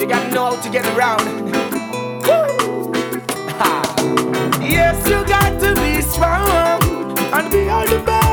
[0.00, 1.22] You gotta know how to get around.
[4.60, 8.25] Yes, you got to be strong and be all the best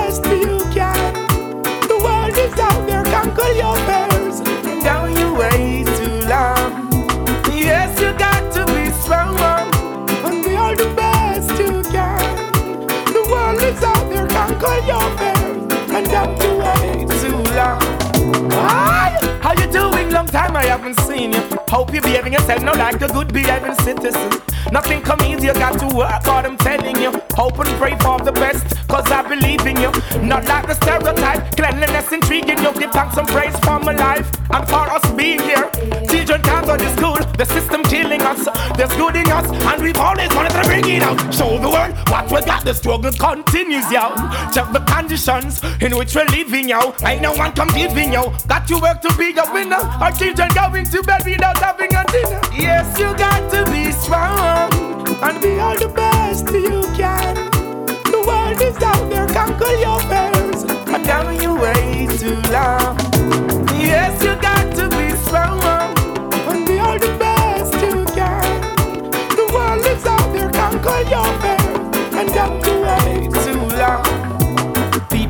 [20.83, 21.41] haven't seen you.
[21.69, 24.31] Hope you're behaving yourself now like a good behaving citizen.
[24.71, 27.11] Nothing come easy, you got to work hard, I'm telling you.
[27.35, 29.91] Hope and pray for the best, cause I believe in you.
[30.21, 32.73] Not like the stereotype, cleanliness intriguing you.
[32.73, 35.69] Give thanks and praise for my life and for us being here.
[36.13, 38.47] Children can't go to school, the system killing us.
[38.77, 41.17] There's good in us, and we've always wanted to bring it out.
[41.33, 42.63] Show the world what we got.
[42.63, 44.13] The struggle continues, yo.
[44.53, 46.93] Check the conditions in which we're living, yo.
[47.03, 48.29] Ain't no one competing, yo.
[48.47, 49.81] Got to work to be a winner.
[50.03, 52.41] Our children going to bed without having a dinner.
[52.53, 54.69] Yes, you got to be strong
[55.17, 57.33] and be all the best you can.
[58.13, 60.61] The world is out there, conquer your fears.
[60.93, 62.99] And down you way too long.
[63.81, 64.62] Yes, you got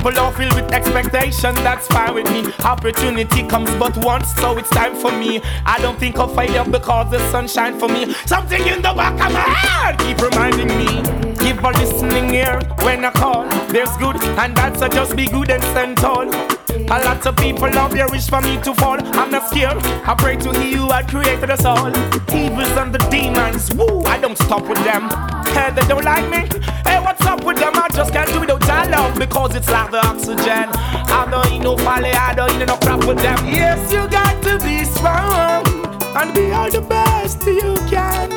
[0.04, 2.52] People are filled with expectation, that's fine with me.
[2.66, 5.40] Opportunity comes but once, so it's time for me.
[5.66, 8.14] I don't think of failure because the sun shine for me.
[8.26, 11.32] Something in the back of my head keep reminding me.
[11.44, 13.44] Give a listening ear when I call.
[13.68, 16.28] There's good and bad, so just be good and stand tall.
[16.74, 18.98] A lot of people out there wish for me to fall.
[19.20, 19.78] I'm not scared.
[20.07, 21.90] I pray to He who had created us all.
[22.34, 25.10] Evils and the demons, woo, I don't stop with them.
[25.53, 26.48] Hey, they don't like me.
[26.86, 27.74] Hey, what's up with them?
[27.76, 30.70] I just can't do without your love because it's like the oxygen.
[30.72, 33.38] I don't eat no folly, I don't eat no crap with them.
[33.48, 35.68] Yes, you got to be strong
[36.15, 38.30] and be all the best you can.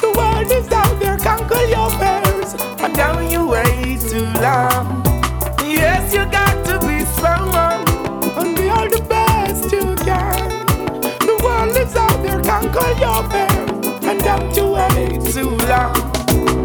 [0.00, 1.90] The world is out there, conquer your
[2.50, 2.80] fears.
[2.80, 5.02] And down you way too long.
[5.62, 7.54] Yes, you got to be strong
[8.36, 10.48] and be all the best you can.
[11.20, 14.04] The world is out there, conquer your fears.
[14.04, 15.94] And down you way too long.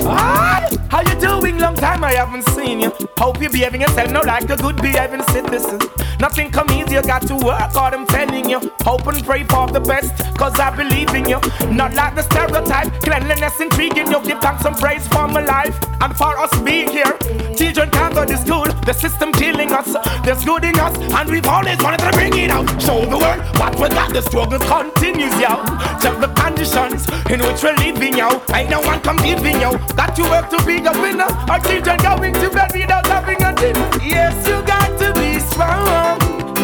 [0.02, 1.55] Hi, how you doing?
[1.86, 2.92] Time I haven't seen you.
[3.16, 5.80] Hope you're behaving yourself now like a good behaving citizen.
[6.20, 8.60] Nothing come easy, you got to work hard, I'm telling you.
[8.82, 11.40] Hope and pray for the best, cause I believe in you.
[11.70, 14.20] Not like the stereotype, cleanliness intriguing you.
[14.24, 17.14] Give thanks and praise for my life and for us being here.
[17.56, 19.94] Children can't go to school, the system killing us.
[20.24, 22.66] There's good in us, and we've always wanted to bring it out.
[22.82, 25.62] Show the world what we got, the struggle continues, yo.
[26.02, 28.42] Check the conditions in which we're living, yo.
[28.54, 29.78] Ain't no one competing, yo.
[29.94, 31.30] Got to work to be a winner.
[31.52, 33.90] Our children going to bed without having a dinner.
[34.02, 36.22] Yes, you got to be strong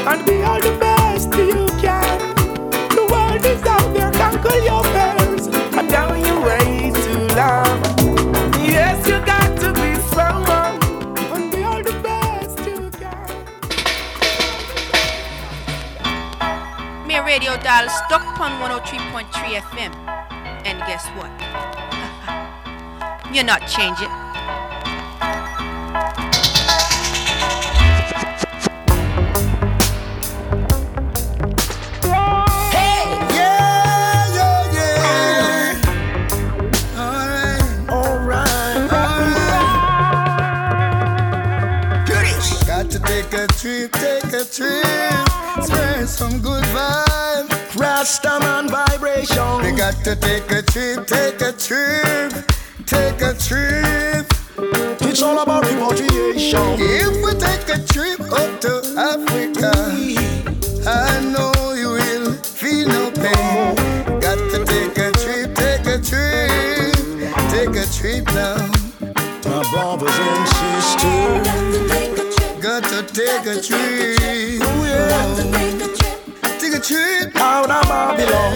[0.08, 2.20] and be all the best you can.
[2.96, 5.48] The world is out there, conquer your fears.
[5.76, 7.84] And down you way too long.
[8.64, 10.80] Yes, you got to be strong
[11.36, 12.90] and be all the best you
[17.06, 19.28] Me radio dial stuck on 103.3
[19.60, 19.94] FM.
[20.64, 21.32] And guess what?
[23.34, 24.31] You're not changing.
[44.52, 45.64] Trip.
[45.64, 47.48] Spread some good vibe.
[47.80, 49.62] Rastaman vibration.
[49.64, 52.34] We got to take a trip, take a trip,
[52.86, 54.28] take a trip.
[55.08, 56.76] It's all about repatriation.
[56.80, 59.72] If we take a trip up to Africa,
[60.86, 63.76] I know you will feel no pain.
[64.20, 66.96] Got to take a trip, take a trip,
[67.50, 68.68] take a trip now.
[69.46, 70.41] My brothers
[73.44, 74.62] take a trip.
[74.64, 75.36] Oh, yeah.
[76.60, 78.54] Take a trip out of Babylon.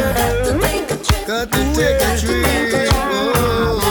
[1.26, 2.92] Got to take a trip.
[2.94, 3.82] Oh.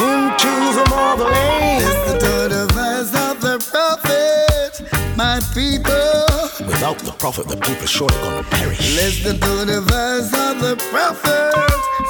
[0.00, 1.84] Into the motherland.
[1.84, 4.72] Listen to the voice of the prophet,
[5.16, 6.66] my people.
[6.66, 8.96] Without the prophet, the people surely gonna perish.
[8.96, 11.54] Listen to the voice of the prophet.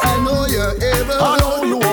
[0.03, 1.15] I know you're able.
[1.21, 1.90] I know you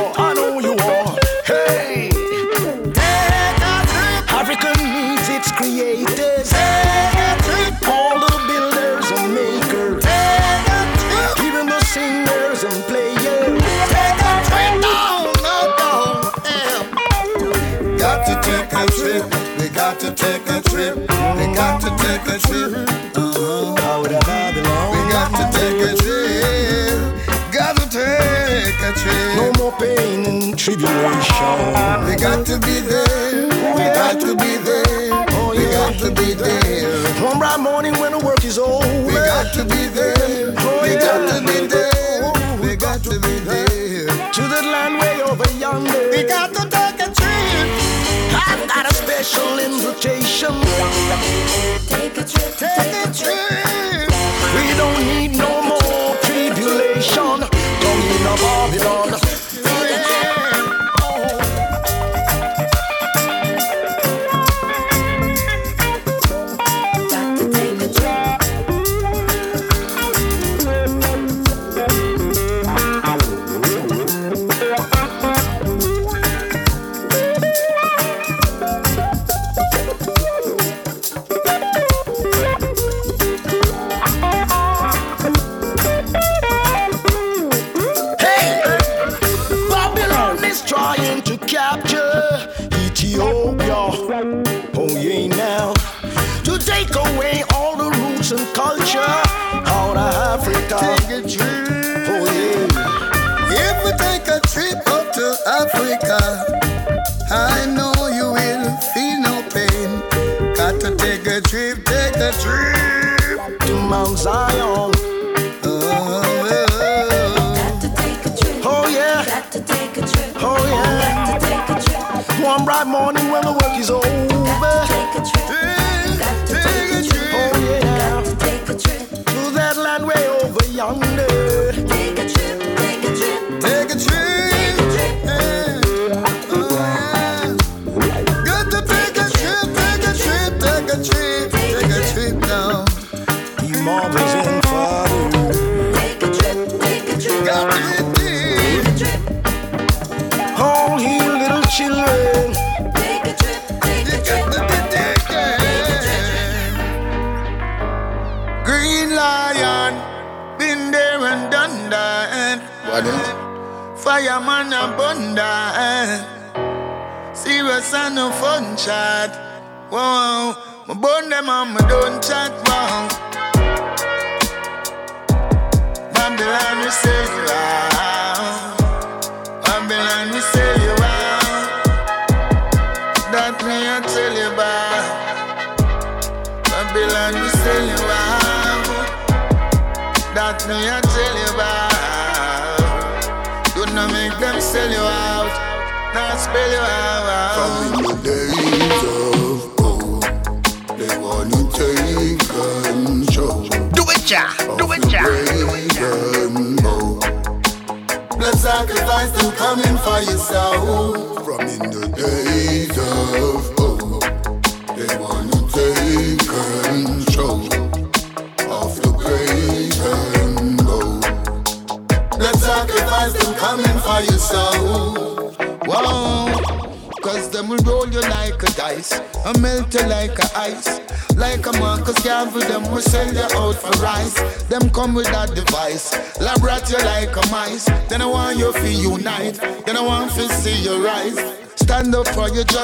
[31.38, 32.06] tribulation.
[32.06, 33.48] We got to be there.
[33.76, 35.26] We got to be there.
[35.52, 37.24] We got to be there.
[37.24, 38.88] One bright morning when the work is over.
[39.06, 40.50] We got to be there.
[40.82, 42.32] We got to be there.
[42.62, 44.08] We got to be there.
[44.34, 46.10] To the land way over yonder.
[46.12, 47.68] We got to take a trip.
[48.34, 50.54] I've got a special invitation.
[51.88, 52.56] Take a trip.
[52.58, 53.97] Take a trip.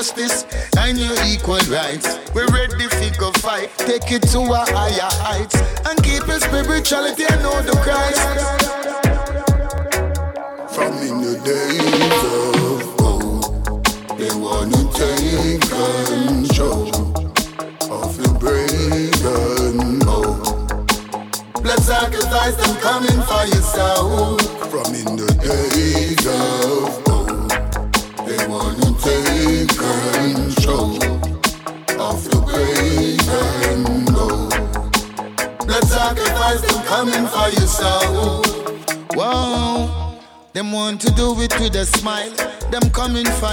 [0.03, 0.45] Justice
[0.77, 2.19] and your equal rights.
[2.35, 5.55] We're ready to go fight, take it to a higher heights,
[5.88, 8.19] and keep your spirituality and know the Christ.
[10.75, 13.43] From in the days of old,
[14.17, 16.91] they wanna take control
[17.89, 21.63] of the brave and bold.
[21.63, 23.63] Blood sacrifice them coming for your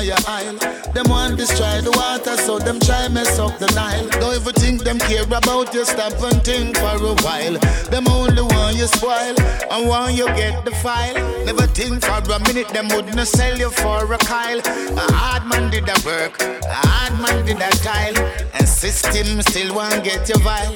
[0.08, 0.56] for aisle.
[0.92, 4.08] Them want destroy the water, so them try mess up the Nile.
[4.20, 5.84] Don't ever think them care about you.
[5.84, 7.58] Stop and think for a while.
[7.90, 9.34] Them only want you spoil
[9.70, 11.14] and want you get the file.
[11.44, 12.68] Never think for a minute.
[12.68, 14.60] Them wouldn't sell you for a kyle.
[14.60, 16.40] A hard man did a work.
[16.40, 18.16] A hard man did a tile.
[18.54, 20.74] And system still want get you vile.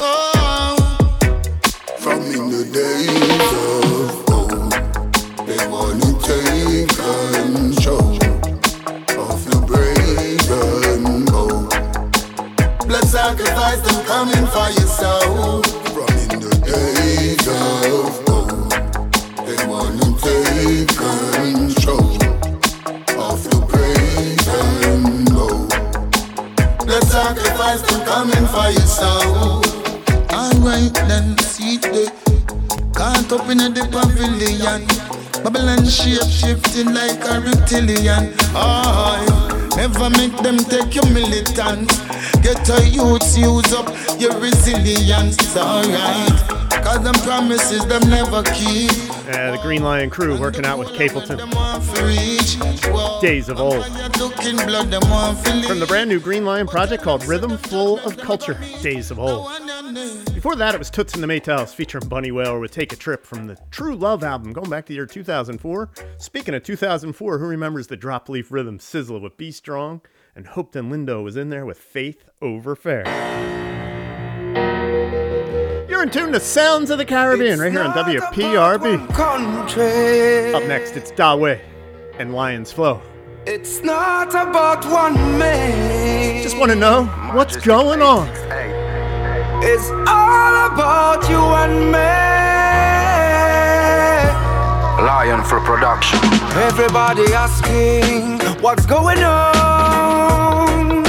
[0.00, 0.76] Oh.
[1.98, 4.72] From in the days of old,
[5.46, 8.07] they wanna take control
[34.48, 34.86] pavilion
[35.44, 38.34] Babylon shape shifting like a reptilian.
[38.54, 41.88] Oh, never make them take your militant.
[42.42, 43.88] Get a youths use up
[44.20, 45.56] your resilience.
[45.56, 48.90] Alright Cause them promises them never keep.
[49.28, 51.38] Uh, the Green Lion crew working out with Capleton.
[53.20, 53.86] Days of old.
[54.18, 58.00] Looking blood them want to From the brand new Green Lion project called Rhythm Full
[58.00, 59.50] of Culture, Days of Old.
[59.88, 63.24] Before that, it was Toots and the Maytals featuring Bunny Wailer with Take a Trip
[63.24, 65.90] from the True Love album going back to the year 2004.
[66.18, 70.02] Speaking of 2004, who remembers the drop leaf rhythm Sizzla with Be Strong?
[70.36, 73.04] And Hope and Lindo was in there with Faith Over Fair.
[75.88, 79.08] You're in tune to Sounds of the Caribbean right here on WPRB.
[80.54, 81.60] Up next, it's Dawei
[82.18, 83.00] and Lions Flow.
[83.46, 86.42] It's not about one man.
[86.42, 88.28] Just want to know what's going on.
[89.62, 91.98] Is all about you and me.
[95.04, 96.18] Lion for production.
[96.56, 101.02] Everybody asking what's going on.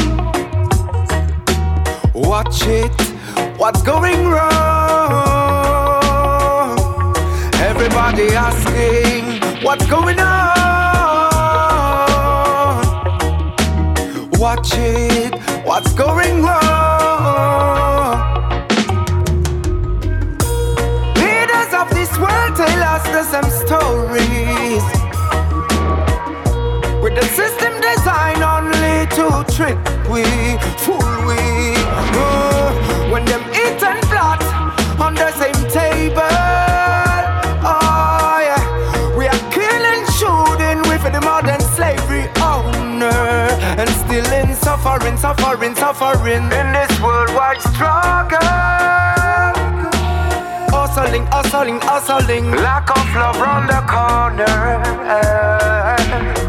[2.13, 2.91] Watch it,
[3.57, 4.69] what's going wrong?
[7.55, 8.35] Everybody
[23.03, 24.83] the same stories.
[27.01, 29.77] With the system designed only to trick
[30.09, 30.23] we,
[30.83, 31.39] fool we.
[32.15, 34.41] Uh, when them eat and plot
[34.99, 36.21] on the same table.
[37.63, 43.49] Oh yeah, we are killing, shooting with the modern slavery owner,
[43.79, 49.18] and still in suffering, suffering, suffering in this worldwide struggle.
[50.99, 52.51] Hustling, hustling, hustling.
[52.51, 54.45] Lack of love round the corner.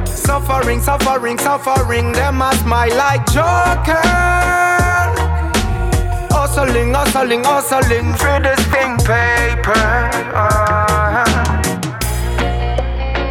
[0.04, 2.10] Suffering, suffering, suffering.
[2.10, 4.02] Them a smile like Joker.
[6.34, 8.12] Hustling, hustling, hustling.
[8.14, 9.86] For this thing paper.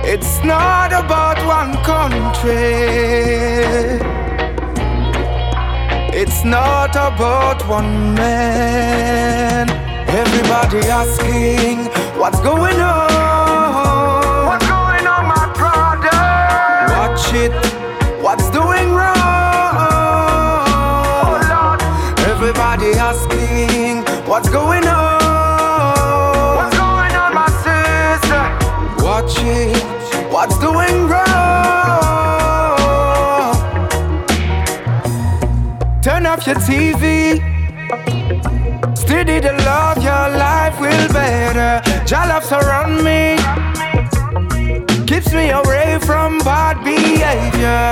[0.08, 2.80] It's not about one country.
[6.18, 9.79] It's not about one man.
[10.12, 11.86] Everybody asking
[12.20, 14.48] what's going on.
[14.48, 16.10] What's going on, my brother?
[16.98, 17.52] Watch it.
[18.20, 19.16] What's doing wrong?
[19.78, 21.82] Oh Lord.
[22.28, 26.56] Everybody asking what's going on.
[26.58, 28.42] What's going on, my sister?
[29.06, 29.78] Watch it.
[30.34, 31.28] What's doing wrong?
[36.02, 37.59] Turn off your TV.
[39.10, 41.82] Steady to love, your life will better.
[42.08, 43.38] Your love surround me,
[45.08, 47.90] keeps me away from bad behavior.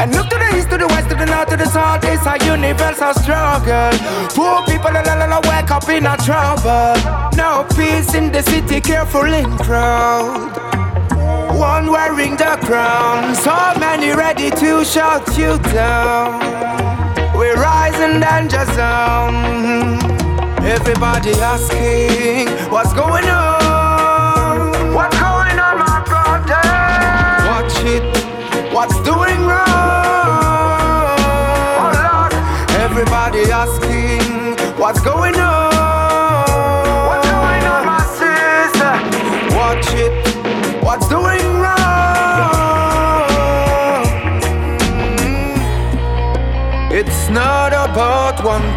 [0.00, 2.02] And look to the east, to the west, to the north, to the south.
[2.04, 3.92] It's a universal struggle.
[4.32, 6.96] Poor people, la la la, wake up in a trouble.
[7.36, 10.50] No peace in the city, careful in crowd.
[11.58, 16.83] One wearing the crown, so many ready to shut you down.
[17.34, 19.98] We're rising danger zone.
[20.64, 23.53] Everybody asking what's going on.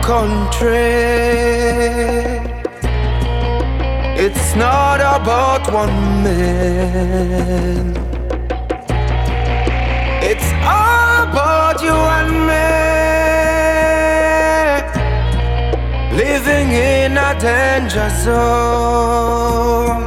[0.07, 0.71] Country.
[4.25, 7.91] It's not about one man.
[10.23, 12.69] It's all about you and me.
[16.23, 20.03] Living in a danger zone.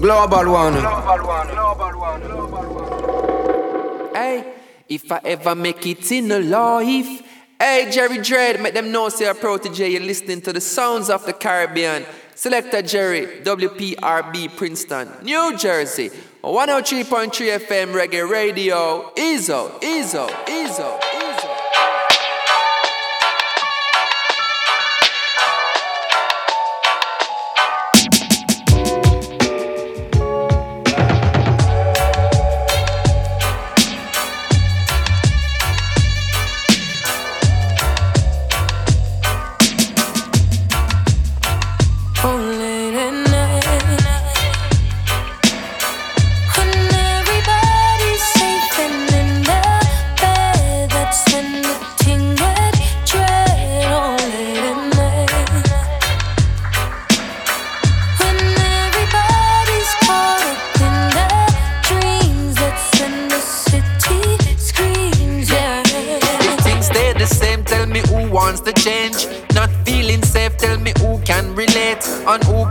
[0.00, 0.74] Global one.
[0.74, 1.48] Global one.
[1.48, 2.20] Global one.
[2.22, 4.14] Global one.
[4.14, 4.36] Hey,
[4.88, 7.29] if I ever make it in the life.
[7.62, 9.92] Hey, Jerry Dread, make them know say a Protoje.
[9.92, 12.06] You're listening to the sounds of the Caribbean.
[12.34, 16.08] Selector Jerry, WPRB Princeton, New Jersey.
[16.42, 19.12] 103.3 FM Reggae Radio.
[19.14, 20.98] Ezo, Ezo, Ezo.
[21.02, 21.29] Oh,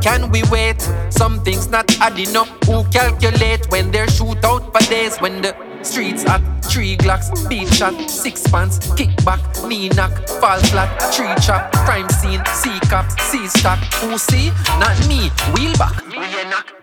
[0.01, 0.81] can we wait?
[1.09, 5.17] Some things not adding up, who calculate when they shoot out for days.
[5.17, 10.59] When the streets at three glocks, beat shot, six pants, kick back, knee knock, fall
[10.71, 13.79] flat, tree trap, crime scene, see cops, see stock.
[14.01, 14.51] Who see?
[14.79, 16.03] Not me, wheel back.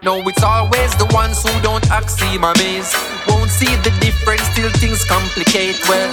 [0.02, 2.94] No, it's always the ones who don't act seem amazed.
[3.28, 5.80] Won't see the difference till things complicate.
[5.88, 6.10] Well,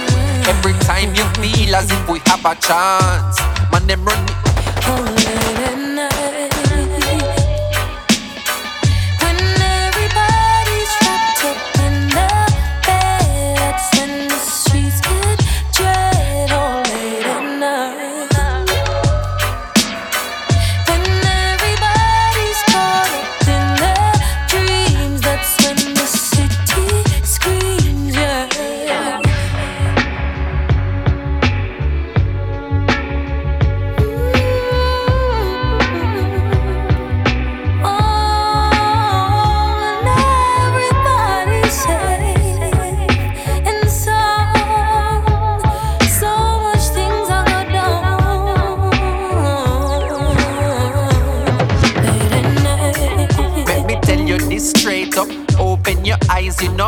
[0.48, 3.38] every time you feel as if we have a chance,
[3.70, 5.23] man, them run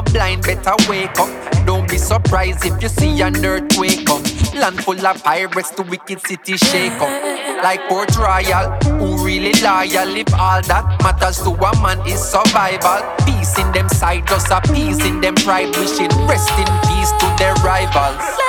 [0.02, 1.28] blind, better wake up.
[1.66, 4.22] Don't be surprised if you see an earthquake come.
[4.54, 7.62] Land full of pirates, the wicked city shake up.
[7.62, 10.16] Like Port Royal, who really loyal?
[10.16, 13.02] If all that matters to a man is survival.
[13.24, 15.74] Peace in them side, just a peace in them pride.
[15.76, 18.45] Wishing rest in peace to their rivals.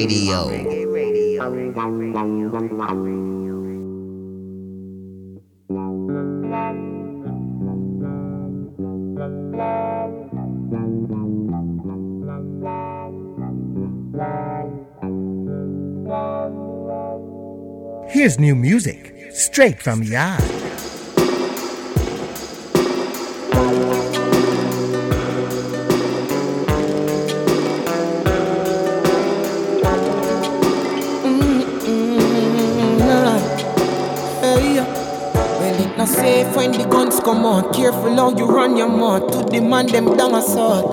[0.00, 0.48] Radio.
[18.08, 20.69] Here's new music straight from Yard.
[37.80, 40.84] Careful how you run your mouth to demand them down a sword.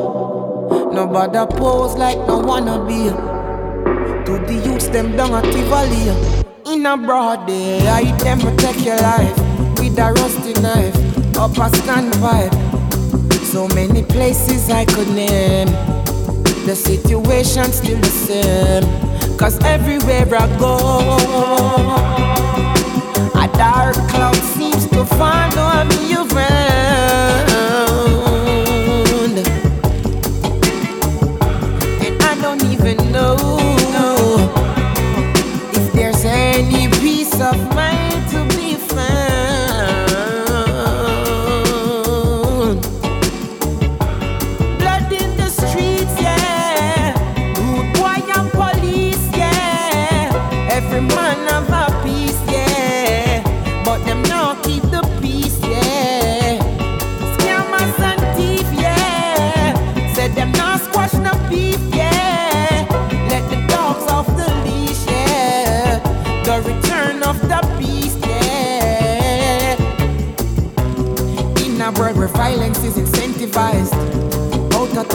[0.94, 3.10] Nobody pose like no wanna be.
[4.24, 6.16] To the youths them down a Tivoli.
[6.66, 9.38] In a broad day, I them protect your life
[9.78, 10.96] with a rusty knife
[11.38, 12.56] up a standpipe.
[13.44, 15.68] So many places I could name.
[16.66, 19.38] The situation still the same.
[19.38, 20.78] Cause everywhere I go,
[23.38, 26.77] a dark cloud seems to follow me around.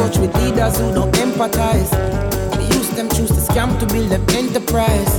[0.03, 1.91] Touch with leaders who don't empathize.
[2.57, 5.13] They use them choose to scam to build them enterprise.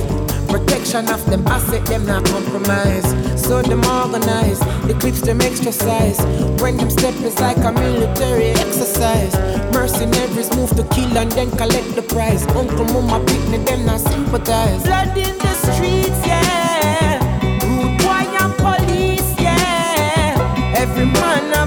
[0.52, 3.08] Protection of them asset, them not compromise.
[3.40, 6.18] So them organize, the clips them exercise.
[6.60, 9.34] When them step is like a military exercise.
[9.72, 12.46] Mercenaries move to kill and then collect the prize.
[12.48, 14.82] Uncle, mama, picnic, them not sympathize.
[14.84, 17.24] Blood in the streets, yeah.
[17.64, 20.76] Rude boy and police, yeah.
[20.76, 21.63] Every man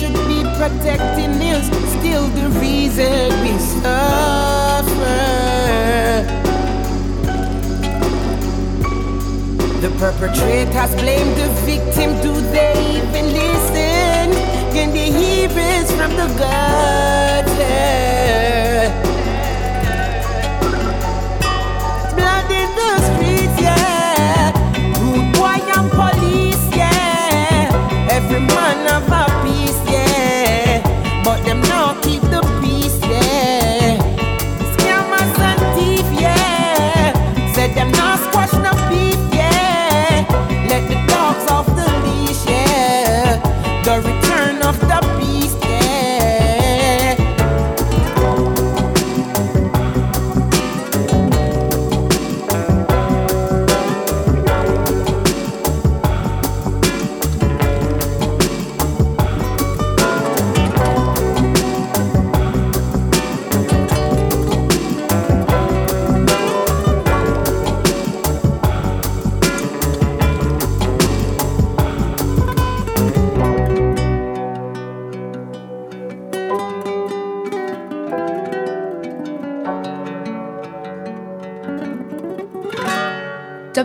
[0.00, 1.66] should be protecting is
[1.96, 5.20] still the reason we suffer.
[9.82, 12.10] The perpetrators blame the victim.
[12.22, 14.26] Do they even listen?
[14.72, 17.50] Can they hear it from the gutter?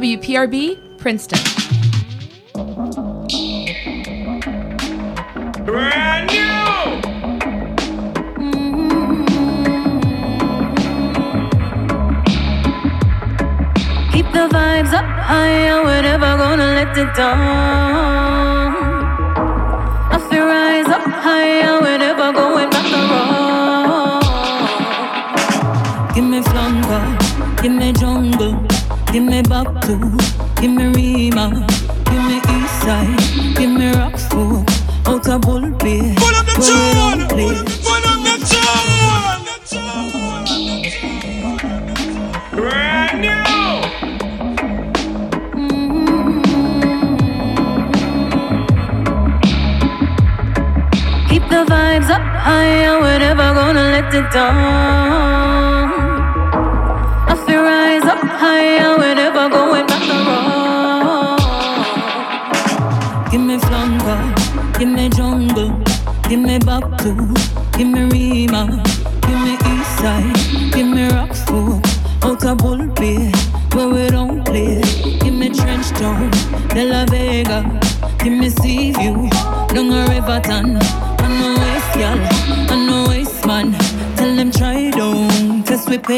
[0.05, 1.39] WPRB, Princeton.
[5.65, 7.01] Brand new.
[8.37, 9.25] Mm-hmm.
[14.13, 18.75] Keep the vibes up higher, we're never gonna let it down.
[20.13, 24.21] I feel rise up higher, we're never going back around.
[26.13, 27.03] Give me flanker,
[27.63, 28.63] give me jungle,
[29.11, 29.93] give me back to,
[30.59, 31.45] give me Rema,
[32.05, 33.19] give me east side,
[33.55, 34.65] give me Rockfort,
[35.07, 36.15] out of Bull Bay.
[36.17, 38.65] Pull up the tune, pull up the tune.
[42.51, 43.45] Brand new.
[45.61, 46.39] Mm-hmm.
[51.29, 54.94] Keep the vibes up higher, we're never gonna let it down.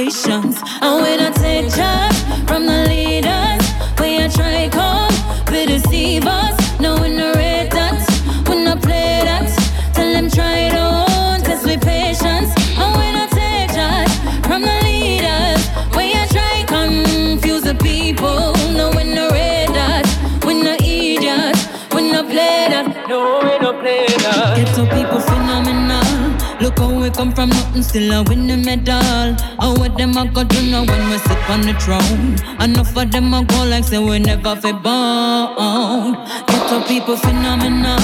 [0.09, 0.61] Test with patience.
[0.81, 2.15] And when I take charge
[2.47, 3.65] from the leaders,
[3.99, 5.13] when try come,
[5.51, 6.79] we deceive us.
[6.79, 7.99] No we no rate that,
[8.47, 9.49] we no play that.
[9.93, 12.51] Tell them try don't test with patience.
[12.77, 14.11] And when take charge
[14.45, 15.61] from the leaders,
[15.95, 18.53] when I try confuse the people.
[18.71, 20.05] No we no rate that,
[20.45, 21.57] we no idiot,
[21.93, 23.07] we no play that.
[23.09, 24.57] No we no play that.
[24.57, 26.05] Get to people phenomenal.
[26.61, 29.35] Look how we come from nothing, still I win the medal.
[29.97, 32.37] What them a go do now when we sit on the throne?
[32.61, 36.13] Enough of them a go like say we never fi born.
[36.45, 37.97] Get to people phenomenal.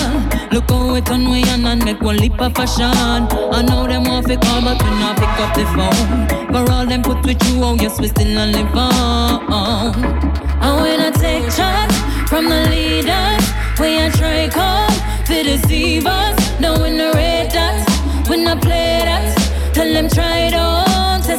[0.52, 2.90] Look how we turn we on and make one leap of fashion.
[2.90, 6.66] I know them want fi call, but we not pick up the phone.
[6.66, 10.04] For all them put with you, oh yes we still a live on.
[10.64, 11.94] And when I take charge
[12.28, 13.46] from the leaders,
[13.80, 14.90] we a try call
[15.28, 16.60] to deceive us.
[16.60, 17.86] No we no rate that,
[18.28, 19.30] we no play that.
[19.76, 20.86] Tell them try it on,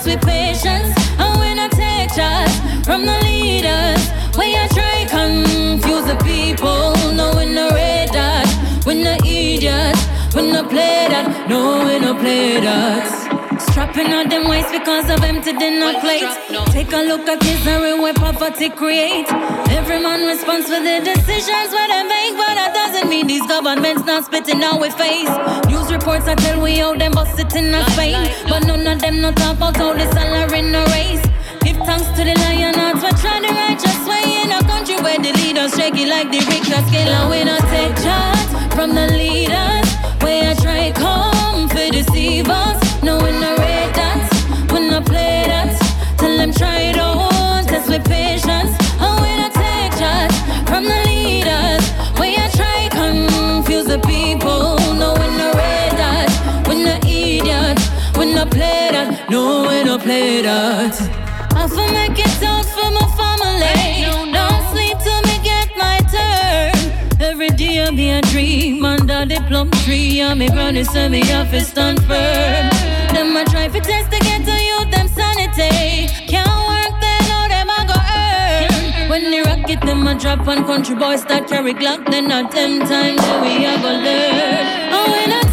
[0.05, 0.95] test with patience.
[1.19, 4.03] And when I take charge from the leaders,
[4.37, 6.95] we a try confuse the people.
[7.15, 8.47] No we no rate that,
[8.87, 9.97] we no idiot,
[10.35, 11.49] we no play that.
[11.49, 13.61] No we no play that.
[13.71, 16.37] Strapping on them waist because of empty dinner plates.
[16.73, 19.27] Take a look at misery where poverty create.
[19.71, 24.05] Every man responds for the decisions where they make, but that doesn't mean these governments
[24.05, 25.31] not spitting out with face.
[25.95, 29.21] Reports that tell we how them bust it in a Spain, but none of them
[29.21, 31.23] not talk about how the salary in the race.
[31.63, 35.19] Give thanks to the lion hearts, we're trying the righteous way in a country where
[35.23, 39.07] the leaders shake it like the Richter scale, and we not take charge from the
[39.15, 39.87] leaders.
[40.19, 44.27] Where I try come for deceive us, no we no rate that,
[44.73, 45.79] we no play that.
[46.19, 48.75] Tell them try it on, test with patience,
[60.05, 60.95] play that.
[61.57, 64.05] I for make it out for my family.
[64.37, 66.77] Don't sleep till me get my turn.
[67.21, 71.25] Every day I be a dream under the plum tree, and me granny say me
[71.33, 72.69] have to stand firm.
[73.15, 75.73] Them a try fi test to get to you, them sanity.
[76.33, 79.09] Can't work, they know them a go earn.
[79.09, 82.51] When they rock it, them a drop and country boys start carry Glock, then at
[82.53, 84.65] them time that we have a learn.
[84.97, 85.44] And we not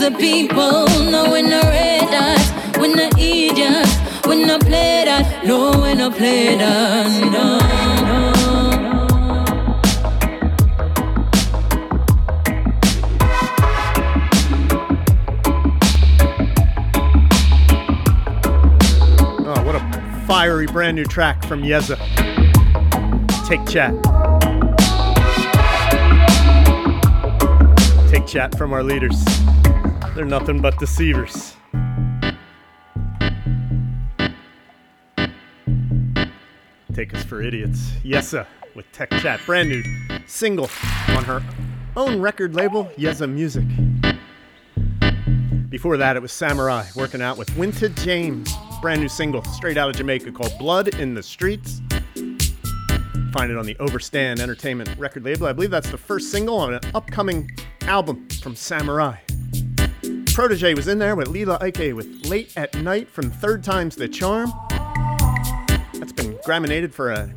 [0.00, 0.86] the people.
[1.10, 5.44] No we no red dot, we no idiots, we no play that.
[5.44, 7.30] No we no play that.
[7.30, 7.60] No.
[19.44, 21.98] Oh, what a fiery brand new track from Yeza.
[23.46, 23.92] Take chat.
[28.10, 29.39] Take chat from our leaders.
[30.20, 31.56] They're nothing but deceivers.
[36.92, 37.92] Take us for idiots.
[38.04, 39.40] Yeza with Tech Chat.
[39.46, 39.82] Brand new
[40.26, 40.68] single
[41.08, 41.42] on her
[41.96, 43.64] own record label, Yeza Music.
[45.70, 48.52] Before that, it was Samory I working out with Winta James.
[48.82, 51.80] Brand new single straight out of Jamaica called Blood in the Streets.
[53.32, 55.46] Find it on the Overstand Entertainment record label.
[55.46, 57.50] I believe that's the first single on an upcoming
[57.86, 59.29] album from Samory I.
[60.40, 64.08] Protoje was in there with Lila Iké with Late at Night from Third Time's the
[64.08, 64.50] Charm.
[65.92, 67.30] That's been nominated for a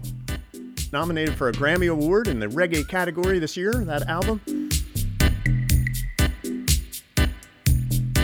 [0.93, 4.39] nominated for a Grammy Award in the reggae category this year, that album.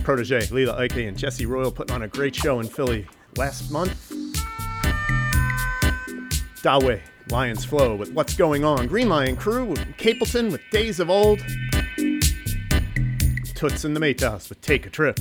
[0.01, 4.13] Protoje, Lila Iké, and Jesse Royal putting on a great show in Philly last month.
[6.63, 8.87] Dawe, Lions Flow with What's Going On.
[8.87, 11.41] Green Lion Crew with Capleton with Days of Old.
[13.59, 15.19] Toots and the Maytals with Take a Trip.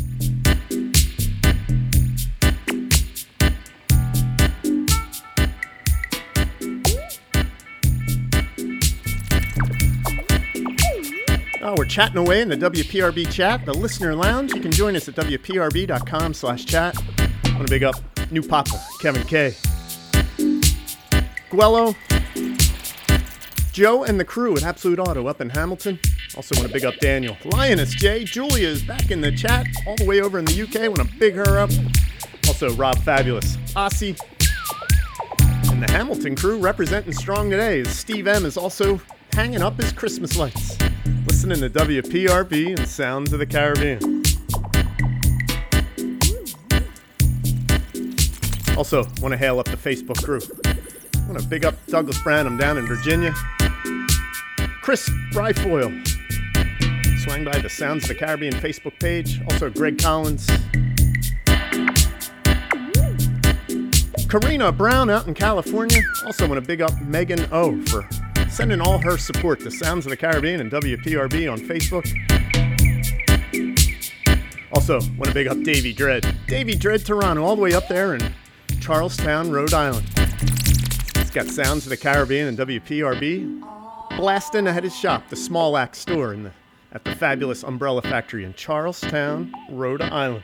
[11.61, 14.55] Oh, we're chatting away in the WPRB chat, the listener lounge.
[14.55, 16.97] You can join us at WPRB.com slash chat.
[17.19, 17.97] I want to big up
[18.31, 19.57] New Papa, Kevin K.
[21.51, 21.97] Guello,
[23.73, 25.99] Joe and the crew at Absolute Auto up in Hamilton.
[26.39, 27.37] Also want to big up Daniel.
[27.47, 28.23] Lioness J.
[28.23, 30.83] Julia is back in the chat all the way over in the UK.
[30.83, 31.69] Want to big her up.
[32.47, 33.57] Also Rob Fabulous.
[33.75, 34.17] Aussie.
[35.69, 39.01] And the Hamilton crew representing strong today is Steve M is also
[39.33, 40.79] hanging up his Christmas lights.
[41.27, 44.23] Listening to WPRB and Sounds of the Caribbean.
[48.77, 50.45] Also, want to hail up the Facebook group.
[51.27, 53.35] Want to big up Douglas Branham down in Virginia.
[54.83, 56.08] Chris Bryfoyle.
[57.19, 59.41] Swang by the Sounds of the Caribbean Facebook page.
[59.51, 60.47] Also, Greg Collins.
[64.29, 66.01] Karina Brown out in California.
[66.25, 68.09] Also, want to big up Megan O for
[68.49, 72.07] sending all her support to Sounds of the Caribbean and WPRB on Facebook.
[74.73, 76.37] Also, want to big up Davey Dread.
[76.47, 78.33] Davey Dread Toronto, all the way up there in
[78.81, 80.07] Charlestown, Rhode Island.
[81.17, 85.99] He's got Sounds of the Caribbean and WPRB blasting at his shop, the Small Axe
[85.99, 86.53] store in the,
[86.93, 90.43] at the fabulous Umbrella Factory in Charlestown, Rhode Island.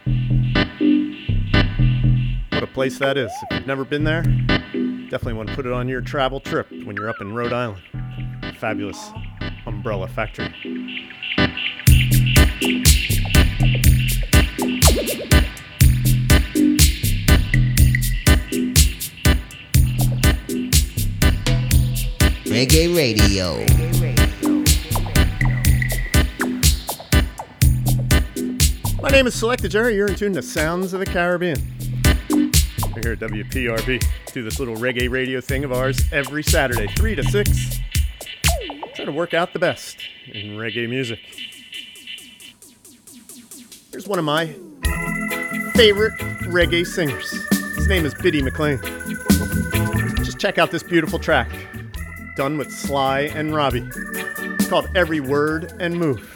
[2.51, 3.31] What a place that is.
[3.51, 6.97] If you've never been there, definitely want to put it on your travel trip when
[6.97, 7.83] you're up in Rhode Island.
[8.59, 9.11] Fabulous
[9.67, 10.53] Umbrella Factory.
[22.45, 23.94] Reggae Radio.
[29.05, 29.97] My name is Selecta Jerry.
[29.97, 31.59] You're in tune to Sounds of the Caribbean.
[32.31, 34.03] We're here at WPRB.
[34.33, 37.79] Do this little reggae radio thing of ours every Saturday, 3 to 6.
[38.95, 39.99] Try to work out the best
[40.33, 41.19] in reggae music.
[43.91, 44.47] Here's one of my
[45.75, 46.15] favorite
[46.49, 47.31] reggae singers.
[47.77, 48.81] His name is Bitty McLean.
[50.25, 51.51] Just check out this beautiful track,
[52.39, 53.87] done with Sly and Robbie.
[53.87, 56.27] It's called Every Word and Move.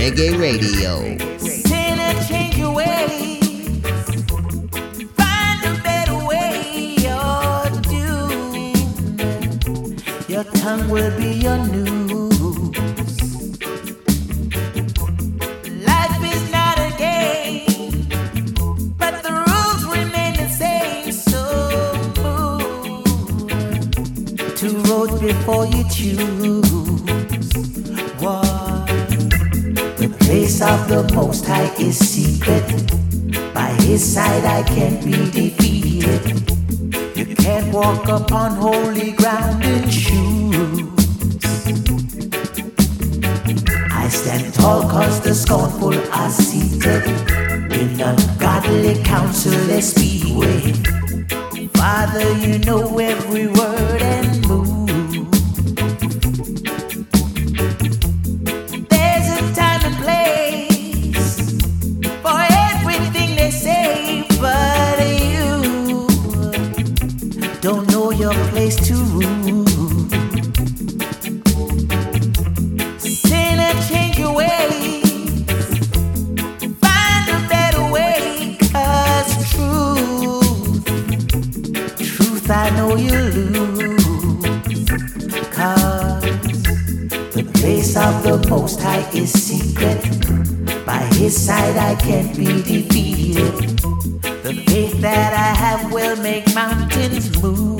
[0.00, 0.92] Reggae Radio.
[1.38, 3.82] Sin change your ways.
[5.20, 8.06] Find a better way to do.
[10.32, 12.70] Your tongue will be your news.
[15.90, 18.08] Life is not a game,
[18.96, 21.12] but the rules remain the same.
[21.12, 21.42] So
[22.24, 22.64] move
[24.56, 26.89] two roads before you choose.
[30.50, 32.64] Place of the Most High is secret.
[33.54, 36.22] By His side I can't be defeated.
[37.16, 40.82] You can't walk upon holy ground in shoes.
[43.92, 47.04] I stand tall cause the scornful are seated
[47.72, 51.70] in ungodly counsel they speak with.
[51.76, 53.99] Father, you know every word
[68.60, 69.64] place to rule.
[72.98, 75.44] Sinner, change your ways.
[76.84, 80.84] Find a better way, 'cause truth,
[82.12, 84.44] truth, I know you lose.
[85.54, 86.22] 'Cause
[87.36, 90.02] the place of the Most High is secret.
[90.84, 93.54] By His side, I can't be defeated.
[94.44, 97.79] The faith that I have will make mountains move.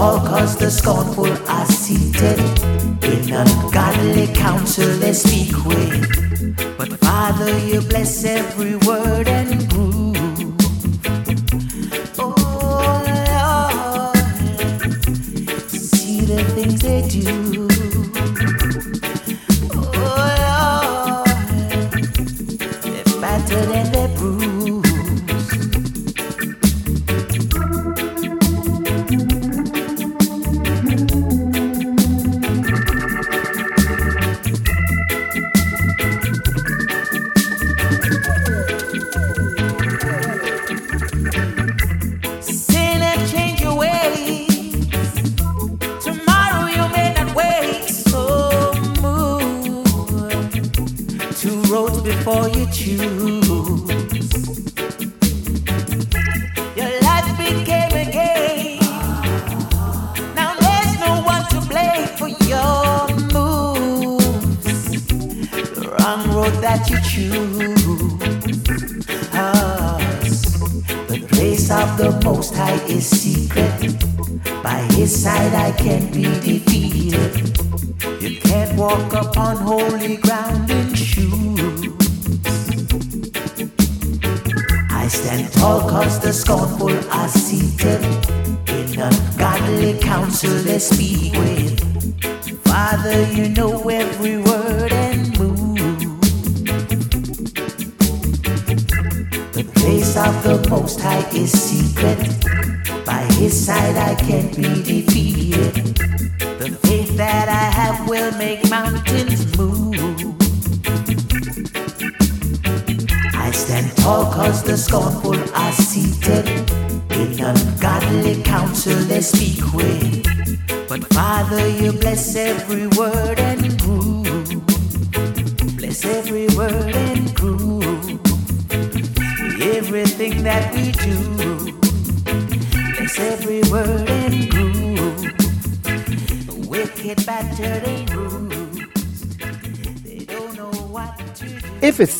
[0.00, 2.38] Tall cause the scornful are seated
[3.04, 6.78] in ungodly counsel they speak with.
[6.78, 9.89] But Father, you bless every word and groove.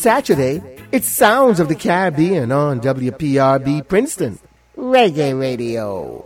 [0.01, 4.39] Saturday, it's Sounds of the Caribbean on WPRB Princeton.
[4.75, 6.20] Reggae Radio.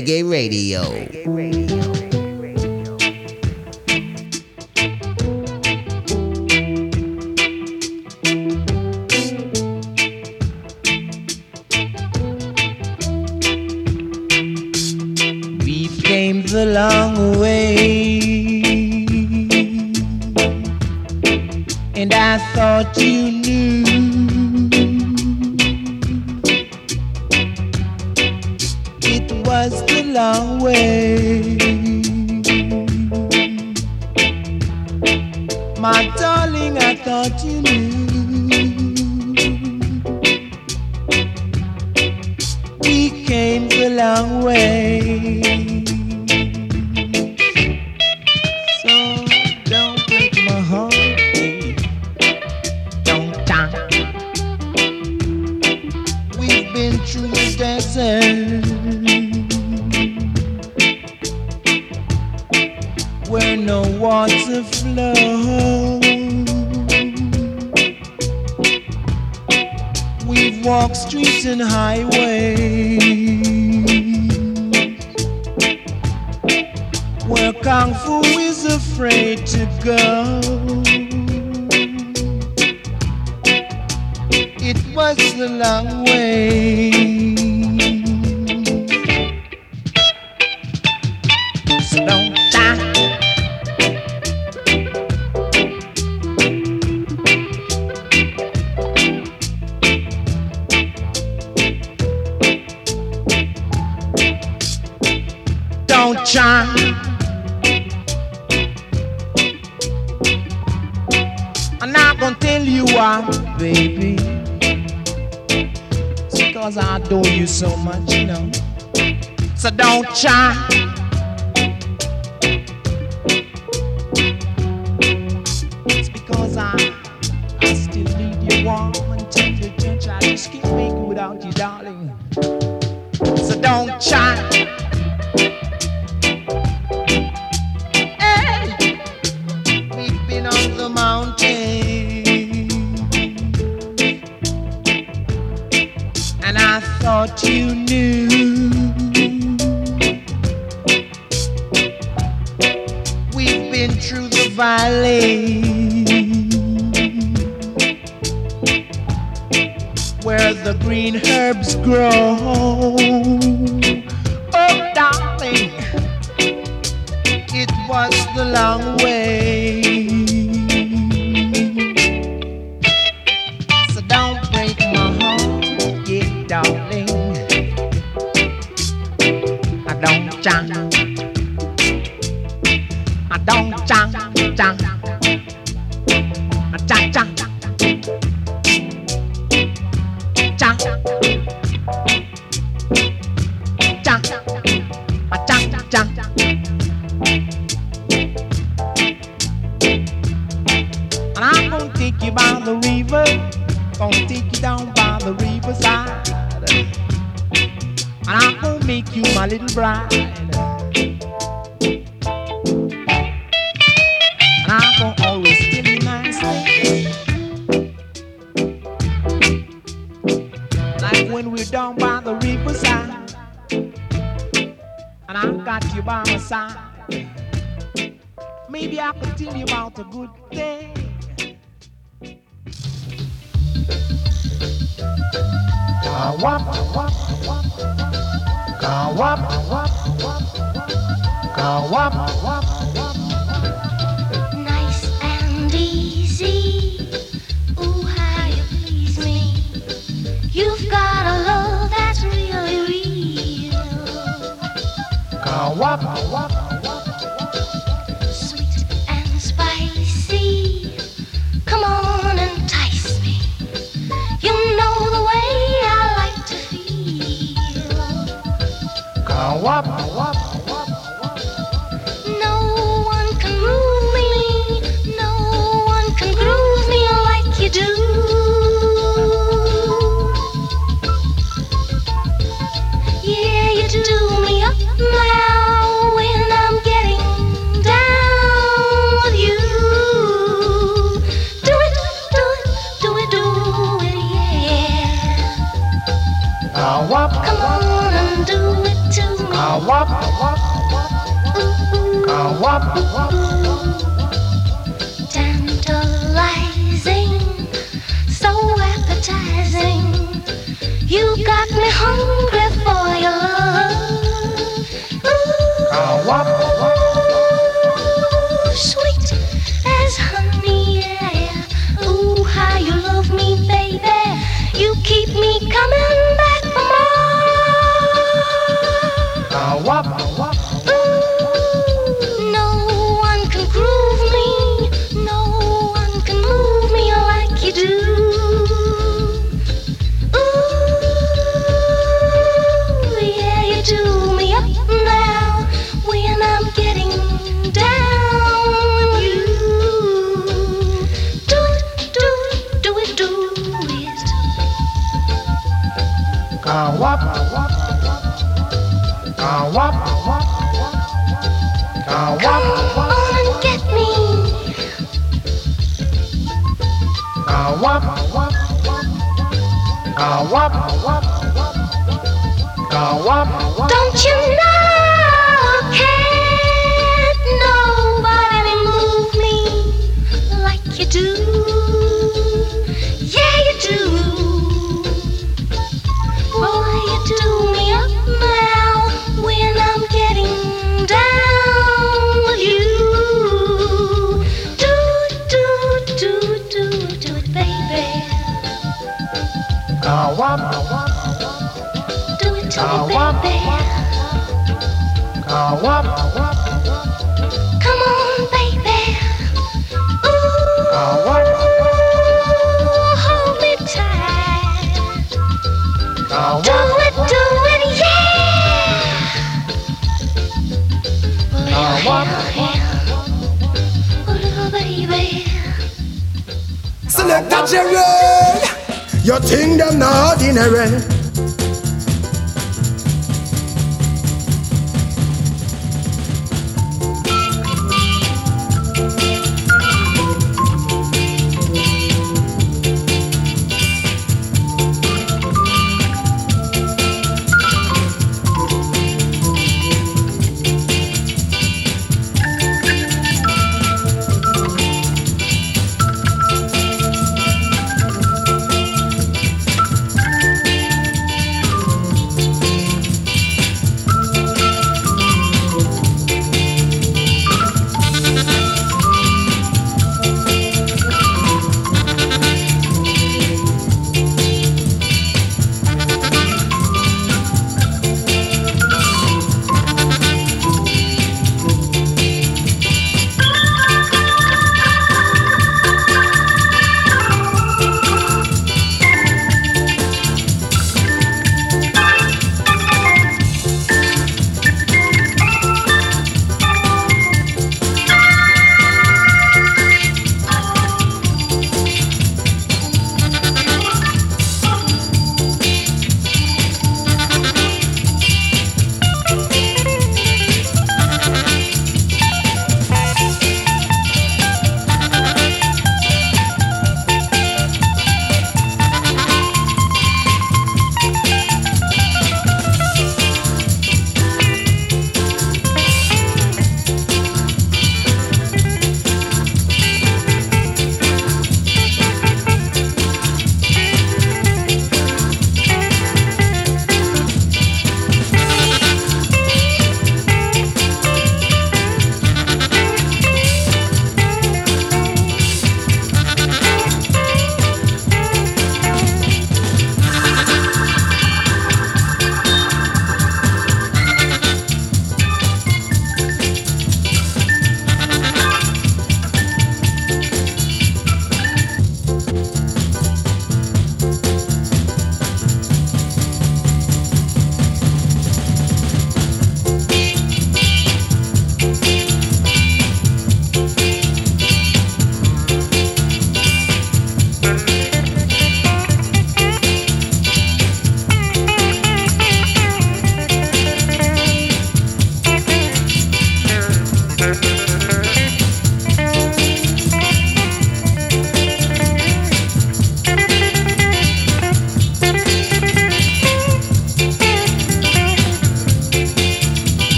[0.00, 0.80] Reggae Radio.
[1.26, 1.59] We've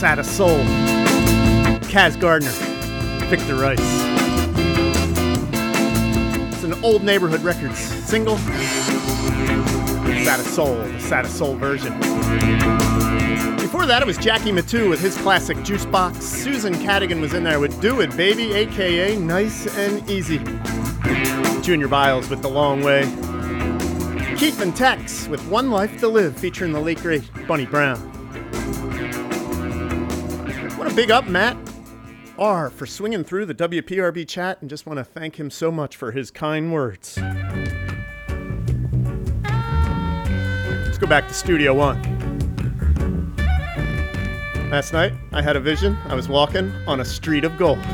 [0.00, 0.64] Sada Soul.
[1.90, 2.48] Kaz Gardner,
[3.26, 3.78] Victor Rice.
[6.54, 8.38] It's an old neighborhood records single.
[10.24, 11.92] Sada Soul, the Sada Soul version.
[13.58, 16.24] Before that, it was Jackie Mittoo with his classic Juice Box.
[16.24, 20.38] Susan Cadogan was in there with Do It Baby, aka Nice and Easy.
[21.60, 23.02] Junior Byles with The Long Way.
[24.38, 28.19] Keith and Tex with One Life to Live, featuring the late great Bunny Brown.
[30.80, 31.58] Want to big up Matt
[32.38, 35.94] R for swinging through the WPRB chat and just want to thank him so much
[35.94, 37.18] for his kind words.
[40.86, 42.00] Let's go back to Studio One.
[44.70, 45.98] Last night, I had a vision.
[46.06, 47.84] I was walking on a street of gold.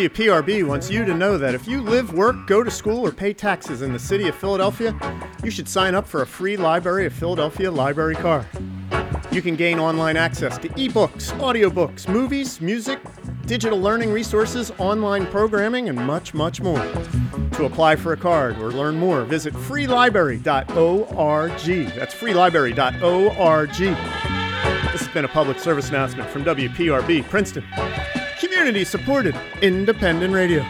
[0.00, 3.34] WPRB wants you to know that if you live, work, go to school, or pay
[3.34, 4.98] taxes in the city of Philadelphia,
[5.44, 8.46] you should sign up for a free Library of Philadelphia library card.
[9.30, 12.98] You can gain online access to ebooks, audiobooks, movies, music,
[13.44, 16.82] digital learning resources, online programming, and much, much more.
[17.56, 20.40] To apply for a card or learn more, visit freelibrary.org.
[21.94, 23.68] That's freelibrary.org.
[24.92, 27.66] This has been a public service announcement from WPRB Princeton.
[28.38, 30.64] Community supported independent radio.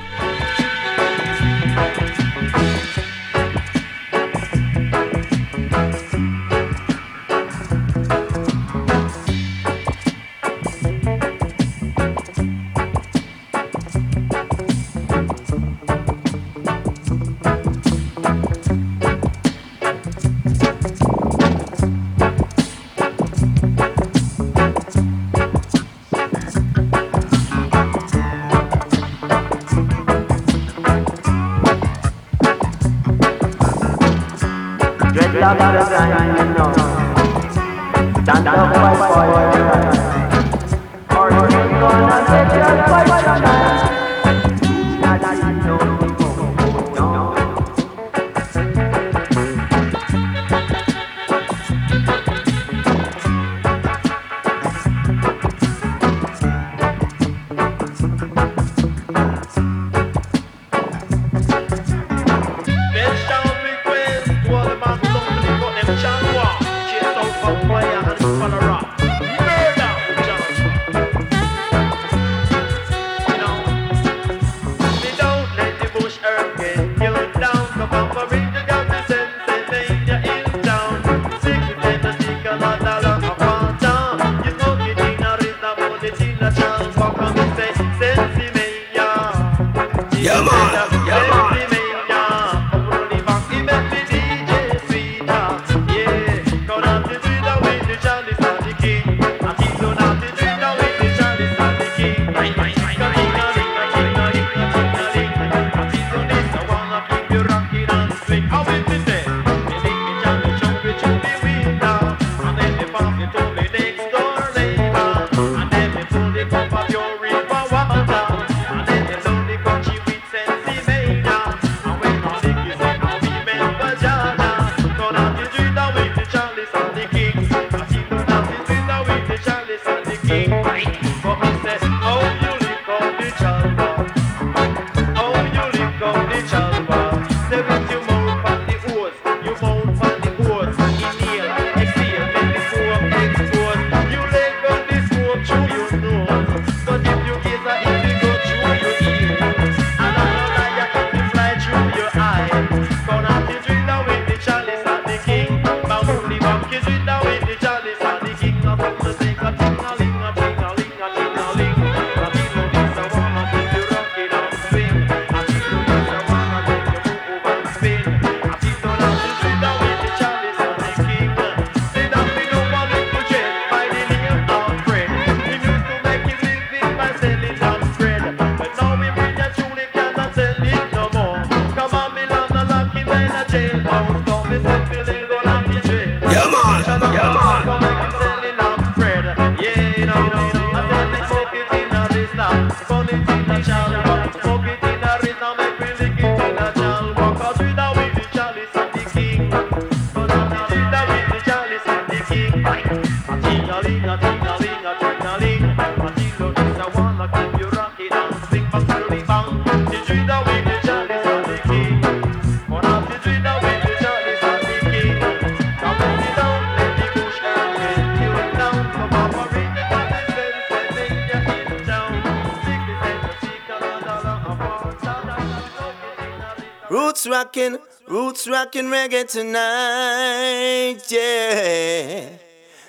[228.71, 232.29] rocking reggae tonight, yeah.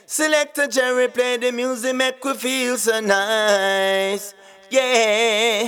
[0.06, 4.36] Selector Jerry play the music, make we feel so nice,
[4.70, 5.68] yeah.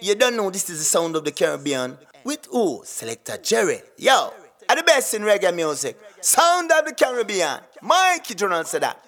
[0.00, 1.98] You don't know this is the sound of the Caribbean.
[2.22, 2.82] With who?
[2.84, 3.80] Selector Jerry.
[3.96, 4.32] Yo,
[4.68, 5.98] are the best in reggae music.
[6.20, 7.58] Sound of the Caribbean.
[7.82, 9.02] Mikey General said that.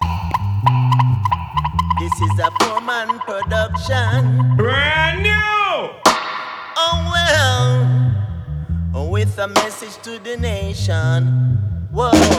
[1.97, 4.50] This is a poor man production.
[9.41, 11.57] a message to the nation.
[11.91, 12.30] Whoa.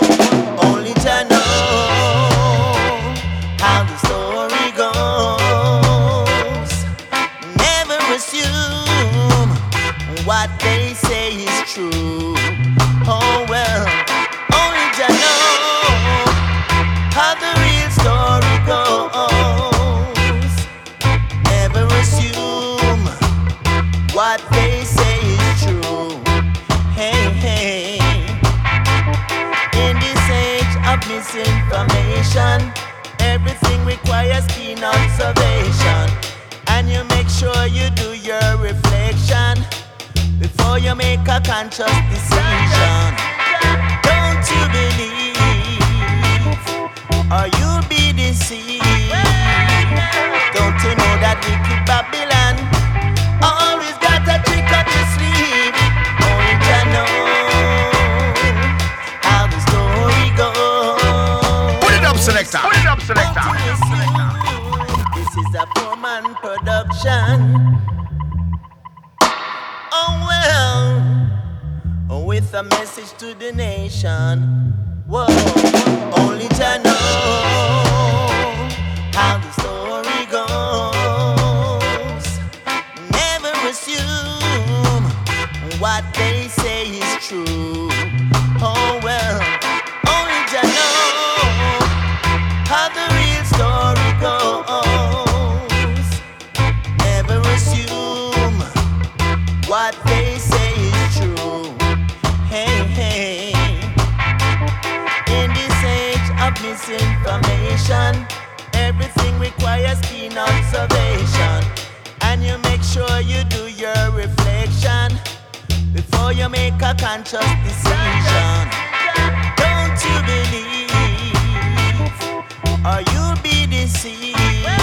[123.88, 124.81] see.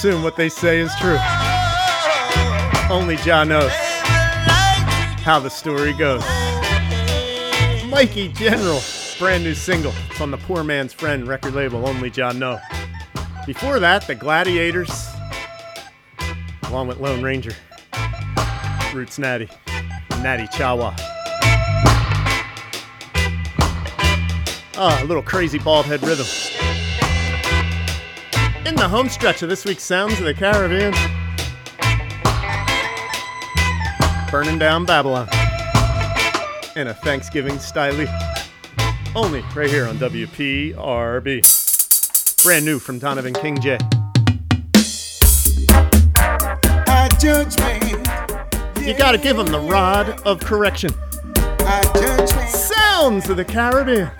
[0.00, 1.18] assume what they say is true.
[2.88, 3.70] Only John knows
[5.20, 6.24] how the story goes.
[7.84, 8.80] Mikey General,
[9.18, 9.92] brand new single.
[10.08, 12.58] It's on the Poor Man's Friend record label, Only John Know.
[13.44, 15.06] Before that, the Gladiators,
[16.68, 17.52] along with Lone Ranger,
[18.94, 19.50] Roots Natty,
[20.22, 20.94] Natty Chawa.
[24.78, 26.24] Ah, oh, a little crazy bald head rhythm
[28.80, 30.94] the home stretch of this week's Sounds of the Caribbean.
[34.30, 35.28] Burning down Babylon.
[36.76, 37.92] In a Thanksgiving style.
[39.14, 41.42] Only right here on WPRB.
[42.42, 43.78] Brand new from Donovan Kingjay.
[48.86, 50.90] You gotta give him the rod of correction.
[52.48, 54.10] Sounds of the Caribbean.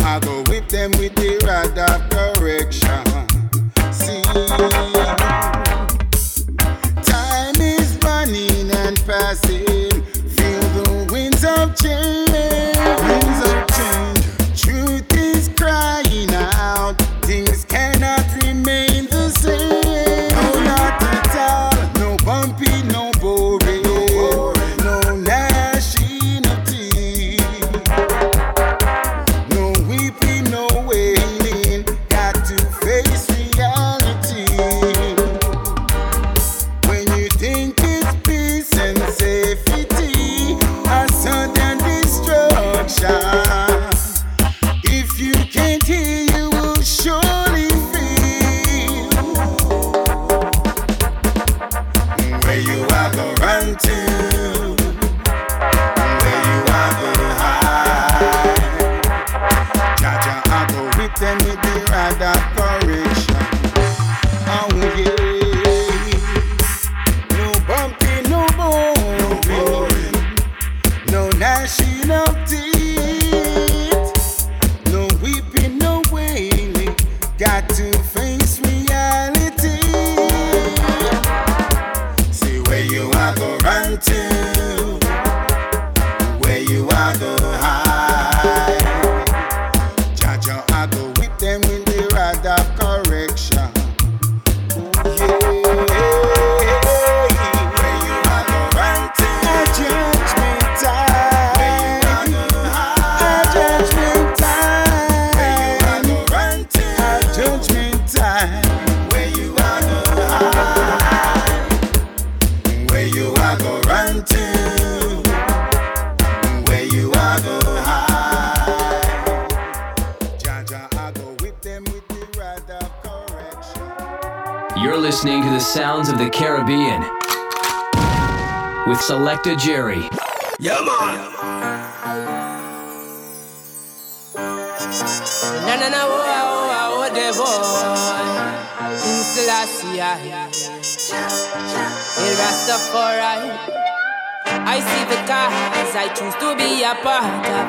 [0.00, 3.04] I go with them with the rod of correction.
[3.92, 5.07] See.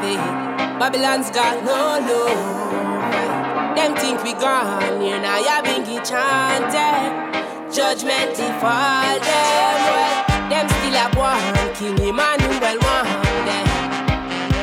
[0.01, 3.75] Babylon's got no love.
[3.75, 7.73] Them think we gone, you know, you been get chanted.
[7.73, 10.49] Judgment for them.
[10.49, 13.07] Them still a one, King Emmanuel one
[13.45, 13.67] them.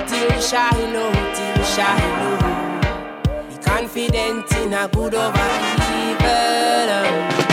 [0.09, 2.39] Till Shiloh, till Shiloh.
[3.51, 5.51] Be confident in a good over
[5.93, 7.46] evil.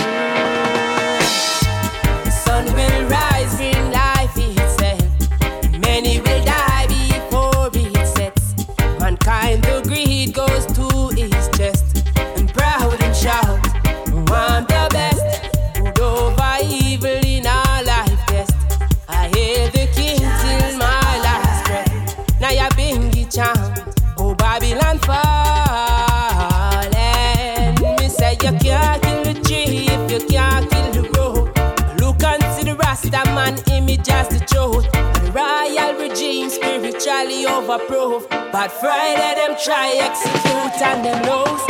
[37.46, 38.28] overproof.
[38.52, 41.64] But Friday, them try execute and them lose.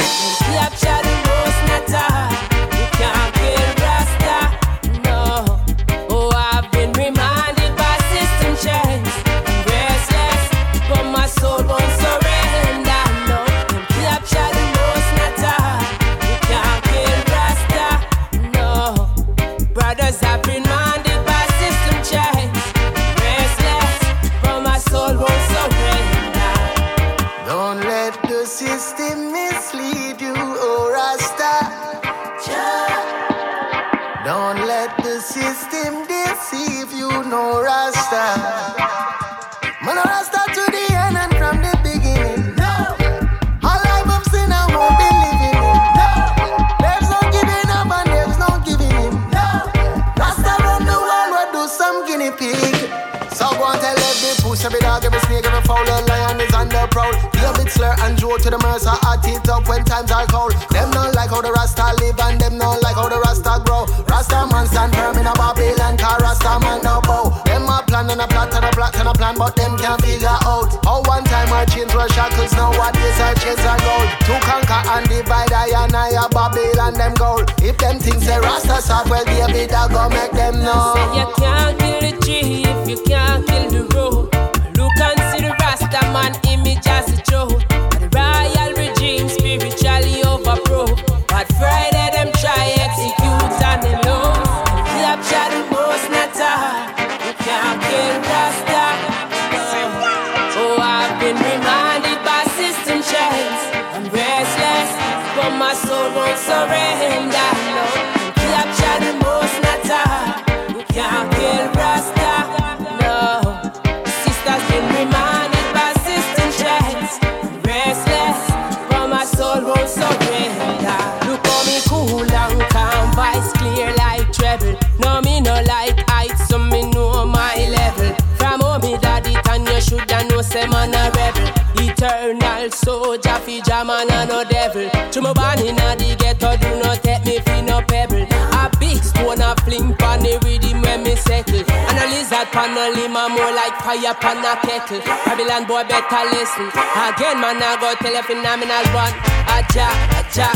[130.53, 131.49] Say man a rebel.
[131.81, 134.87] Eternal soldier, fi man and no devil.
[135.11, 138.27] To my born inna the ghetto, do not take me fi no pebble.
[138.61, 141.65] A big stone a fling pon the rhythm when me settle.
[141.89, 145.01] And a lizard pon a limb a more like fire pon a kettle.
[145.25, 146.69] Babylon boy better listen.
[146.69, 149.15] Again man I go tell you phenomenal one.
[149.49, 150.49] A ja, a ja,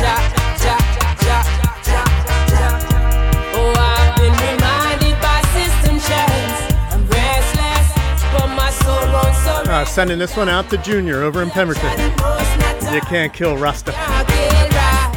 [0.00, 0.14] ja,
[0.64, 0.76] ja,
[1.28, 1.38] ja,
[1.86, 2.02] ja,
[2.48, 2.82] ja.
[2.84, 2.91] Oh,
[9.68, 11.90] Uh, sending this one out to Junior over in Pemberton.
[12.92, 13.92] You can't kill Rasta.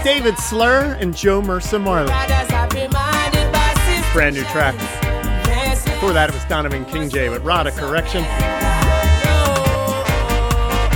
[0.03, 2.13] David Slur and Jo Mersa Marley.
[4.13, 4.75] Brand new track.
[5.83, 8.23] Before that, it was Donovan Kingjay with Rada Correction.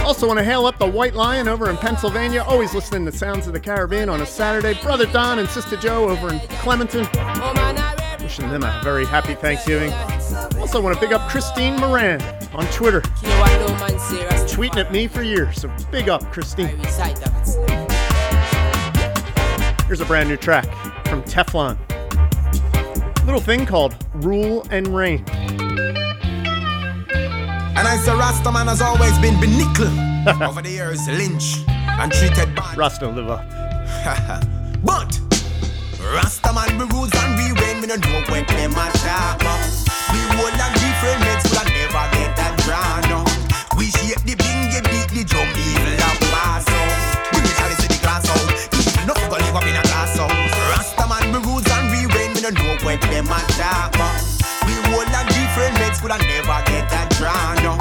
[0.05, 2.43] Also, want to hail up the White Lion over in Pennsylvania.
[2.43, 4.73] Always listening to Sounds of the Caribbean on a Saturday.
[4.81, 7.07] Brother Don and Sister Joe over in Clementon.
[8.21, 9.91] Wishing them a very happy Thanksgiving.
[10.69, 12.21] Also, want to big up Christine Moran
[12.53, 13.01] on Twitter.
[13.01, 16.67] Tweeting at me for years, so big up, Christine.
[19.87, 20.67] Here's a brand new track
[21.07, 21.75] from Teflon.
[23.25, 25.25] Little thing called Rule and Reign.
[27.67, 29.89] And I say Rasta man has always been benickle.
[30.47, 32.77] Over the years, lynch and treated bad.
[32.77, 33.49] Rasta live up.
[34.83, 35.19] but
[36.13, 37.81] Rasta man we rules and we reign.
[37.81, 39.78] Me no know when them a talk.
[40.09, 40.13] No.
[40.13, 43.01] We hold and different mates, but never get drawn.
[43.09, 43.19] No.
[43.77, 47.33] We shape the bingy, beat the drum, evil and pass out.
[47.33, 48.47] The chalice to the glass out.
[49.03, 50.17] Enough go live up in a glass.
[50.17, 52.33] Rasta man we rules and we reign.
[52.33, 53.93] Me no know when them a talk.
[53.97, 54.07] no.
[54.67, 57.55] We hold and different mates, but never get drawn.
[57.63, 57.73] No.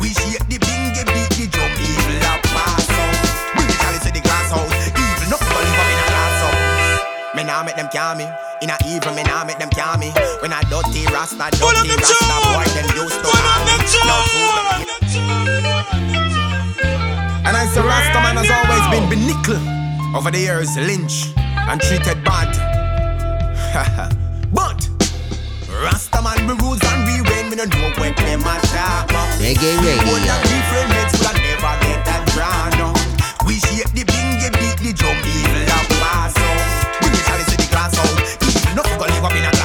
[0.00, 3.14] We shape the bingy, beat the drum, evil and pass out.
[3.56, 4.70] The chalice to the glass house.
[4.92, 6.38] Evil enough go live up in a glass.
[7.34, 8.26] Me nah make them calm me.
[8.62, 10.12] In a evil, me nah make them calm me.
[10.98, 13.74] I dirty rasta, dirty rasta boy, them used to call me.
[14.02, 14.56] Now prove.
[17.46, 19.60] And I say Rasta man has always been benickle.
[20.16, 22.50] Over the years, lynch and treated bad.
[24.52, 24.88] but
[25.70, 27.50] Rasta man we rules and we reign.
[27.50, 29.06] Me no know when them a talk.
[29.12, 29.22] no.
[29.38, 30.02] Reggae We Radio.
[30.02, 32.70] hold and different mates, but I never get that drawn.
[32.80, 32.88] no.
[33.46, 36.58] We shape the bingy, beat the drum, evil and pass out.
[37.00, 38.18] Bring the chalice to the glass out.
[38.42, 39.57] Evil enough go live up in a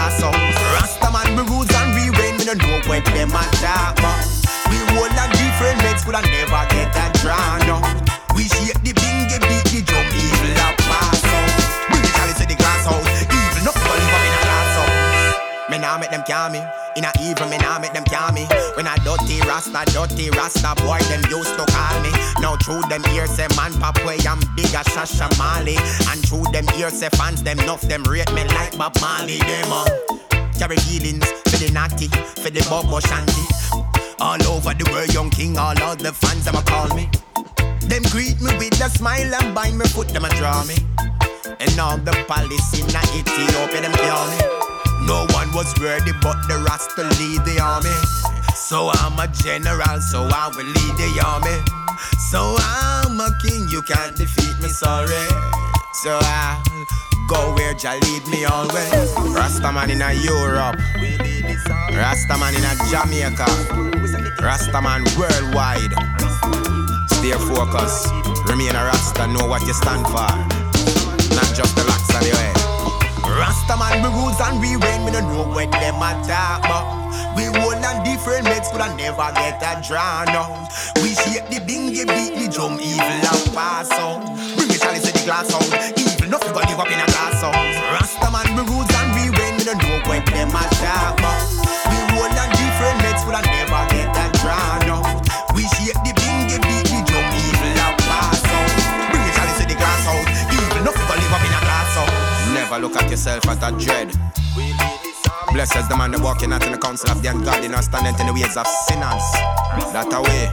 [2.93, 3.97] when them a talk.
[4.05, 4.13] no.
[4.69, 7.65] We hold and different mates, but I never get that drawn.
[7.65, 7.81] no.
[8.37, 11.49] We shape the bingy, beat the drum, evil and pass out.
[11.89, 13.09] The chalice to the glass house.
[13.25, 15.69] Evil go live up in a glass house.
[15.73, 16.61] Me nah make them calm me.
[16.93, 18.45] In a evil, me nah make them calm me.
[18.77, 22.13] When I dirty rasta, dirty rasta boy, them used to call me.
[22.45, 25.81] Now through them ears, say man pop way, I'm big as Shasha Mali.
[26.13, 29.41] And through them ears, say fans, them nuff, them rate me like Bob Marley.
[29.41, 29.89] Them uh,
[30.57, 32.07] carry healings for the naughty,
[32.41, 33.43] for the bobo shanti.
[34.19, 37.09] All over the world, young king, all of the fans, them a call me.
[37.81, 40.75] Them greet me with a smile and bind me foot, them a draw me.
[41.59, 44.39] And all the police in Ethiopia, them call me.
[45.05, 47.91] No one was worthy but the Rasta lead the army.
[48.55, 51.59] So I'm a general, so I will lead the army.
[52.31, 55.27] So I'm a king, you can't defeat me, sorry.
[56.03, 56.72] So I'll
[57.27, 59.11] go where Jah lead me always.
[59.35, 60.77] Rastaman in a Europe,
[61.91, 63.45] Rastaman in a Jamaica,
[64.41, 65.93] Rastaman worldwide.
[67.09, 68.11] Stay focused,
[68.49, 70.29] remain a Rasta, know what you stand for,
[71.35, 72.57] not just the locks on your head.
[73.23, 76.85] Rastaman we rules and we reign, we don't know when them attack, but
[77.35, 80.69] we hold on different mates, but I never get that drown out.
[81.01, 84.25] We shake the bingy, beat the drum, evil and pass out.
[84.55, 86.02] Bring the chalice to the glass out,
[86.73, 87.77] live up in a glass house.
[87.93, 91.37] Rastaman we rules and we reign, we don't know when them attack, but
[91.85, 95.05] we hold on different mates, but I never get that drown out.
[95.53, 98.73] We shake the bingy, beat the drum, evil and pass out.
[99.13, 102.53] Bring chalice to the glass out, evil nothing but live up in a glass house.
[102.57, 104.09] Never look at yourself as a dread.
[105.53, 108.17] Blessed is the man that walking out in the council of the ungodly, not standing
[108.17, 109.21] in the ways of sinners.
[109.93, 110.49] That away,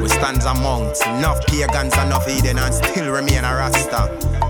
[0.00, 4.47] we stand amongst enough pagans, enough heathen, and still remain a rasta.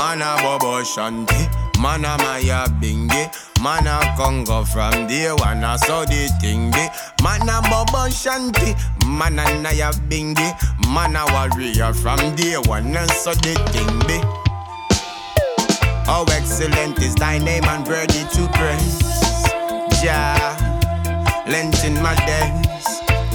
[0.00, 1.46] Man a bobo shanti,
[1.78, 3.28] man a maya bingi,
[3.62, 6.88] man a congo from day one, I saw the thing be.
[7.22, 8.74] Man a bobo shanti,
[9.06, 10.48] man a naya bingi,
[10.88, 14.16] man a warrior from day one, and so the thing be.
[16.06, 18.98] How excellent is thy name and worthy to praise.
[20.00, 20.56] Jah,
[21.46, 22.86] lent in my days.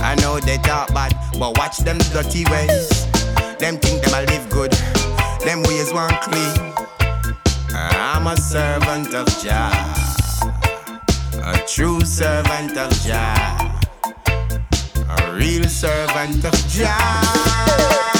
[0.01, 2.89] I know they talk bad, but watch them dirty ways.
[3.59, 4.73] Them think them a live good,
[5.45, 6.73] them ways weren't clean.
[7.73, 9.71] I'm a servant of Jah,
[11.43, 13.79] a true servant of Jah,
[15.07, 18.14] a real servant of Jah.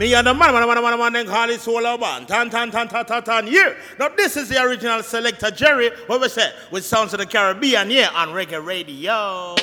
[0.00, 2.26] Me and the man, man, man, man, man, then call it soul band.
[2.26, 3.74] Tan, tan, tan, tan, tan, tan, yeah.
[3.98, 7.90] Now, this is the original selector, Jerry, what we say, with Sounds of the Caribbean,
[7.90, 9.56] yeah, on Reggae Radio.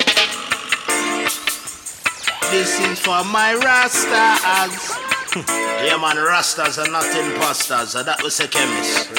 [2.52, 5.48] This is for my Rastas.
[5.84, 7.94] yeah, man, Rastas are not imposters.
[7.94, 9.10] That was a chemist.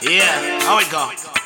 [0.02, 1.37] yeah, how it go?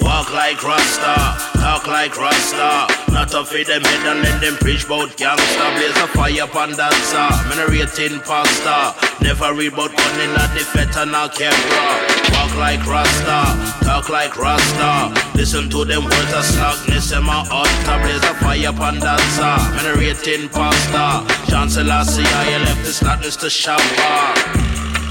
[0.00, 1.14] Walk like Rasta,
[1.58, 2.86] talk like Rasta.
[3.12, 5.64] Not feed them head and let them preach about gangsta.
[5.76, 7.28] Blaze a fire upon dancer.
[7.48, 8.94] Minerating pasta.
[9.22, 11.84] Never read about gun in the fet and a camera.
[12.32, 15.12] Walk like Rasta, talk like Rasta.
[15.36, 17.68] Listen to them words of slackness in my heart.
[18.02, 19.56] Blaze a fire upon dancer.
[19.76, 21.26] Minerating pasta.
[21.50, 23.80] Chancellor see I left the slackness to shop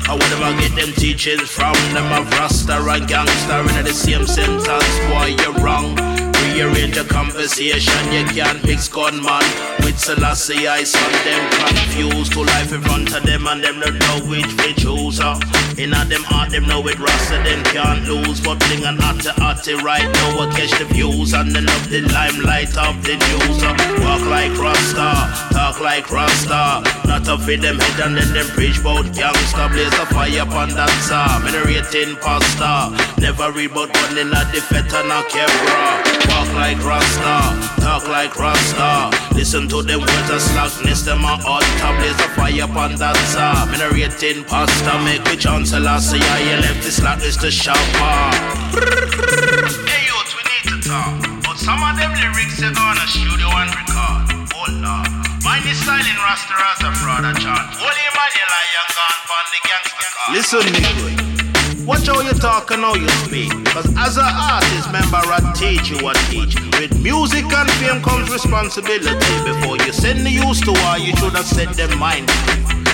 [0.10, 4.26] I would never get them teachings from them of Rasta and gangster in the same
[4.26, 5.00] sentence.
[5.08, 5.96] Boy, you're wrong.
[6.52, 8.12] Rearrange the conversation.
[8.12, 10.67] You can't mix gunman with Selassie.
[10.67, 14.51] I saw them confused to life in front of them and them don't know which
[14.58, 15.19] they choose.
[15.19, 15.40] Uh.
[15.77, 18.41] In a them heart, them know it Rasta, them can't lose.
[18.41, 22.01] But bling and atty atty right now, I catch the views and then love the
[22.11, 23.64] limelight of the news.
[23.64, 23.72] Uh.
[24.03, 26.83] Walk like Rasta, talk like Rasta.
[27.08, 29.72] Not to feed them head and then them preach about gangsta.
[29.72, 31.24] Blaze a fire upon dancer.
[31.45, 32.91] Minerating pasta.
[33.22, 35.19] Never read about one in a defect and a.
[36.27, 39.16] Walk like Rasta, talk like Rasta.
[39.35, 41.64] Listen to them words of slackness, them a hot
[42.01, 43.53] Blaze a fire upon dancer.
[43.69, 44.98] Minerating pasta.
[45.06, 48.17] Make me chancellor say I left the slackness to shopper.
[49.85, 51.22] Hey youth, we need to talk.
[51.45, 54.49] But some of them lyrics you gonna studio and record.
[54.57, 55.09] Oh lord.
[55.45, 57.69] Mine is silent Rasta as a fraud a chant.
[57.77, 58.89] Holy man, you lie and
[59.30, 60.30] gone the gangster car.
[60.33, 61.39] Listen good.
[61.90, 63.50] Watch how you talk and how you speak.
[63.74, 66.53] Cause as an artist, member, I teach you what teach.
[66.77, 69.34] With music and fame comes responsibility.
[69.42, 72.30] Before you send the youth to war, you should have set them mind.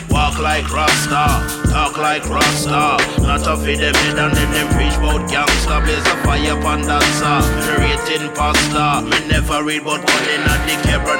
[0.07, 1.43] Walk like Rasta,
[1.75, 2.95] talk like Rasta.
[3.19, 5.83] Not to feed them head and then them preach about gangsta.
[5.83, 7.43] Blaze a fire upon dancer.
[7.75, 9.03] Rating pasta.
[9.03, 11.19] Me never read about calling at the Kebra.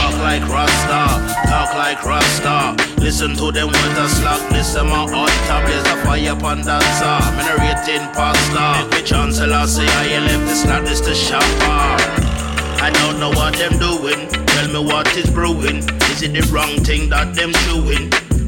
[0.00, 1.12] Walk like Rasta,
[1.44, 2.97] talk like Rasta.
[3.00, 4.74] Listen to them words of slackness.
[4.74, 7.18] Them a hot Blaze a fire upon dancer.
[7.36, 8.84] Me rating pasta.
[8.84, 12.18] Make me chancellor say I left the slackness to shopper.
[12.80, 14.28] I don't know what them doing.
[14.46, 15.78] Tell me what is brewing.
[16.12, 17.52] Is it the wrong thing that them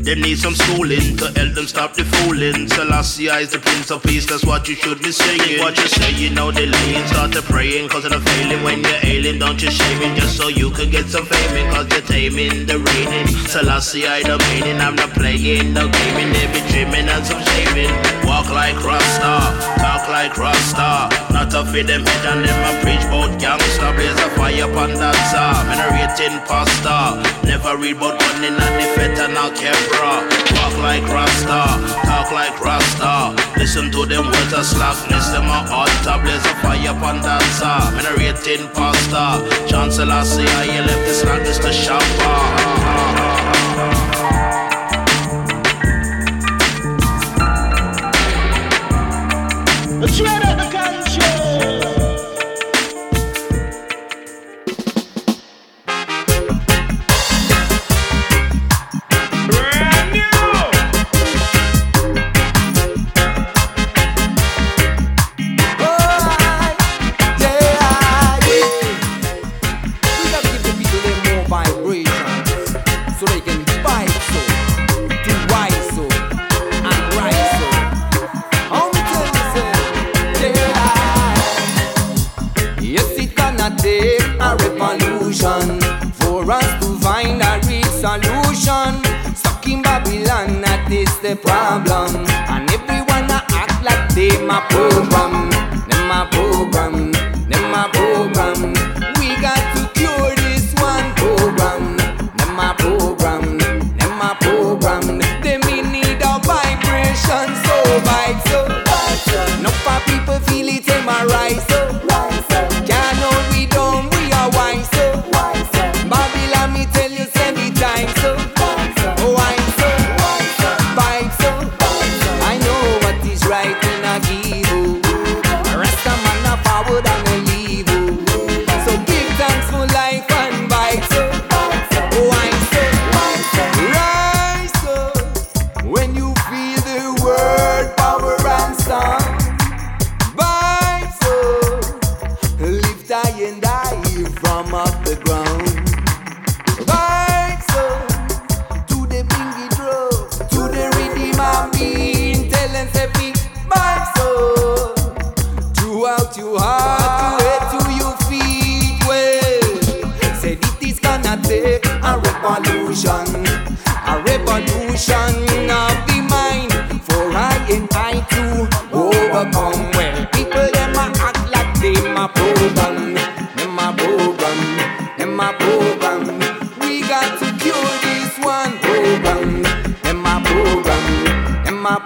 [0.03, 2.69] they need some schooling to help them stop the fooling.
[2.69, 5.61] Selassie is the Prince of Peace, that's what you should be saying.
[5.61, 9.39] What you say, you know, lean start to praying, causing a failing when you're ailing.
[9.39, 12.79] Don't you shame it just so you could get some fame, cause you're taming the
[12.79, 13.27] raining.
[13.47, 18.20] Selassie, I the meaning, I'm not playing, no gaming, they be dreaming and some shaming.
[18.41, 19.36] Talk like Rasta,
[19.85, 21.12] talk like Rasta.
[21.31, 23.93] Not a with them head and them a preach bout gangsta.
[23.93, 25.60] Blaze a fire upon that star.
[25.69, 27.20] Men a rating pasta.
[27.44, 30.25] Never read bout one and the fet and a kebra.
[30.57, 33.36] Talk like Rasta, talk like Rasta.
[33.60, 36.17] Listen to them words of slackness, them a altar.
[36.25, 37.93] Blaze a fire upon that star.
[37.93, 39.44] Men a rating pasta.
[39.69, 42.41] Chancellor say I left the slackness to shopper.
[50.01, 50.80] Let's get it.
[91.23, 92.25] the problem.
[92.49, 95.51] And everyone act like they my program,
[95.89, 97.20] they my program.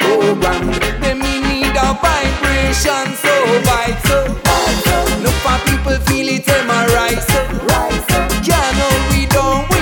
[0.04, 0.64] program.
[1.00, 3.34] Them me need a vibration so
[3.68, 4.24] vital.
[4.84, 4.96] So.
[5.24, 7.22] No for people feel it, am I right?
[7.30, 7.40] So,
[7.72, 8.18] right so.
[8.48, 9.73] Yeah, no, we don't.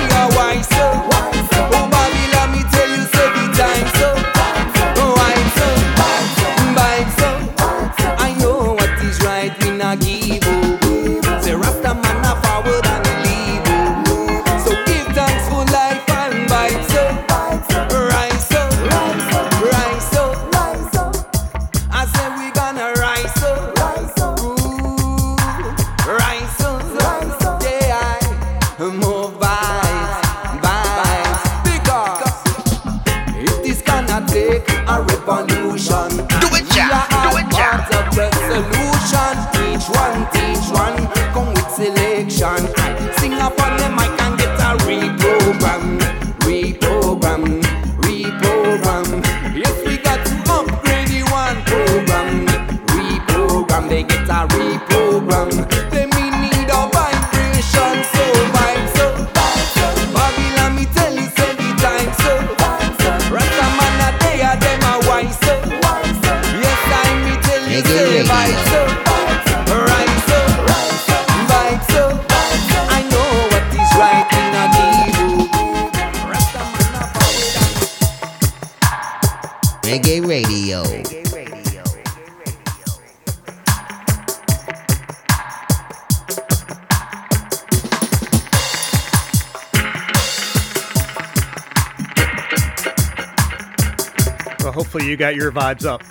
[95.13, 96.01] you got your vibes up.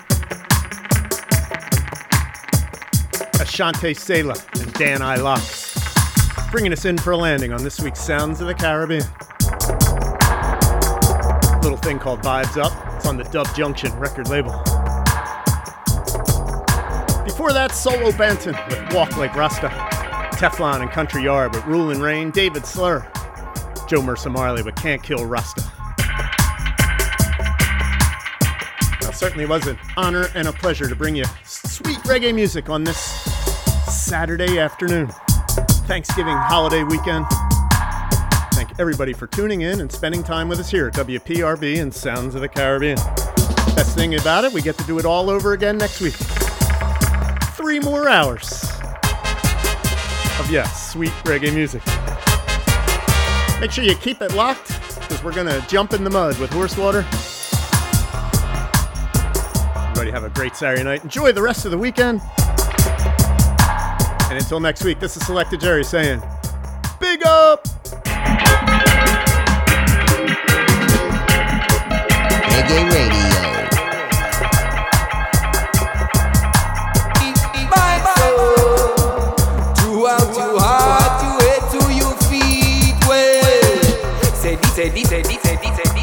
[3.43, 8.41] Ashante Sela and Dan Ilock bringing us in for a landing on this week's Sounds
[8.41, 9.03] of the Caribbean.
[11.63, 12.73] Little thing called Vibes Up.
[12.95, 14.53] It's on the Dub Junction record label.
[17.25, 19.67] Before that, Solo Banton with Walk Like Rasta,
[20.37, 23.01] Teflon and Country Yard with Rule and Rain, David Slur,
[23.89, 25.72] Jo Mersa Marley with Can't Kill Rasta.
[29.23, 32.99] Certainly was an honor and a pleasure to bring you sweet reggae music on this
[33.87, 35.07] Saturday afternoon.
[35.87, 37.25] Thanksgiving holiday weekend.
[38.53, 42.35] Thank everybody for tuning in and spending time with us here at WPRB and Sounds
[42.35, 42.97] of the Caribbean.
[43.77, 46.15] Best thing about it, we get to do it all over again next week.
[47.55, 48.65] Three more hours
[50.41, 51.83] of, yes, sweet reggae music.
[53.61, 54.67] Make sure you keep it locked
[54.99, 57.07] because we're going to jump in the mud with horse water.
[60.13, 61.05] Everybody have a great Saturday night.
[61.05, 62.21] Enjoy the rest of the weekend.
[64.31, 66.21] And until next week, this is Selector Jerry saying,
[67.01, 67.67] Big up!
[72.45, 73.23] Reggae Radio.
[79.77, 82.97] Throughout your heart, you head to your feet.
[83.09, 83.83] Well,
[84.35, 86.02] say this, say this, say this, say this,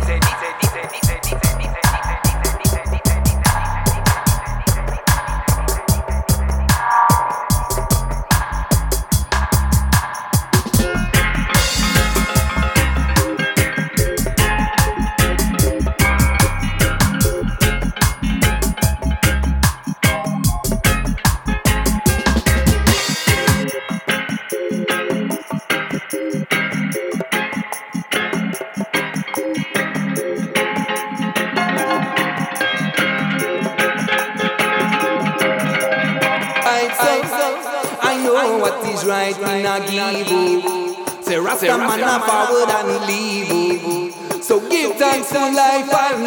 [39.19, 40.95] right in a give you.
[41.21, 44.41] Say Rasta man a forward and leave you.
[44.41, 46.23] So give thanks to life and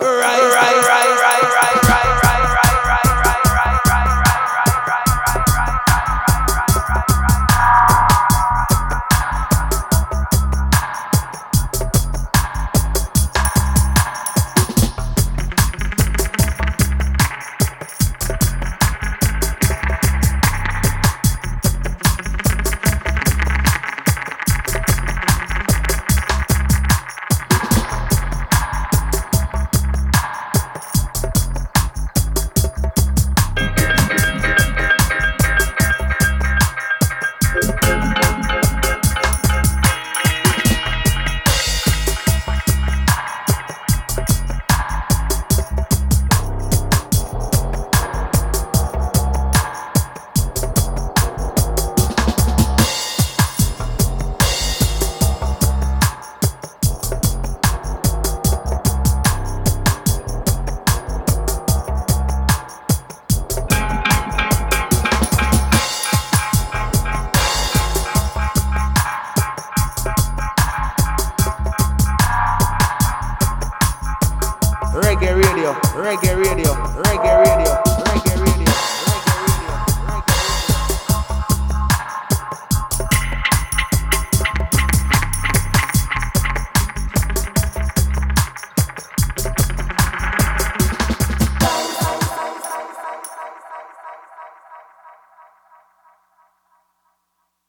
[0.00, 1.35] Right, right, right, right, right,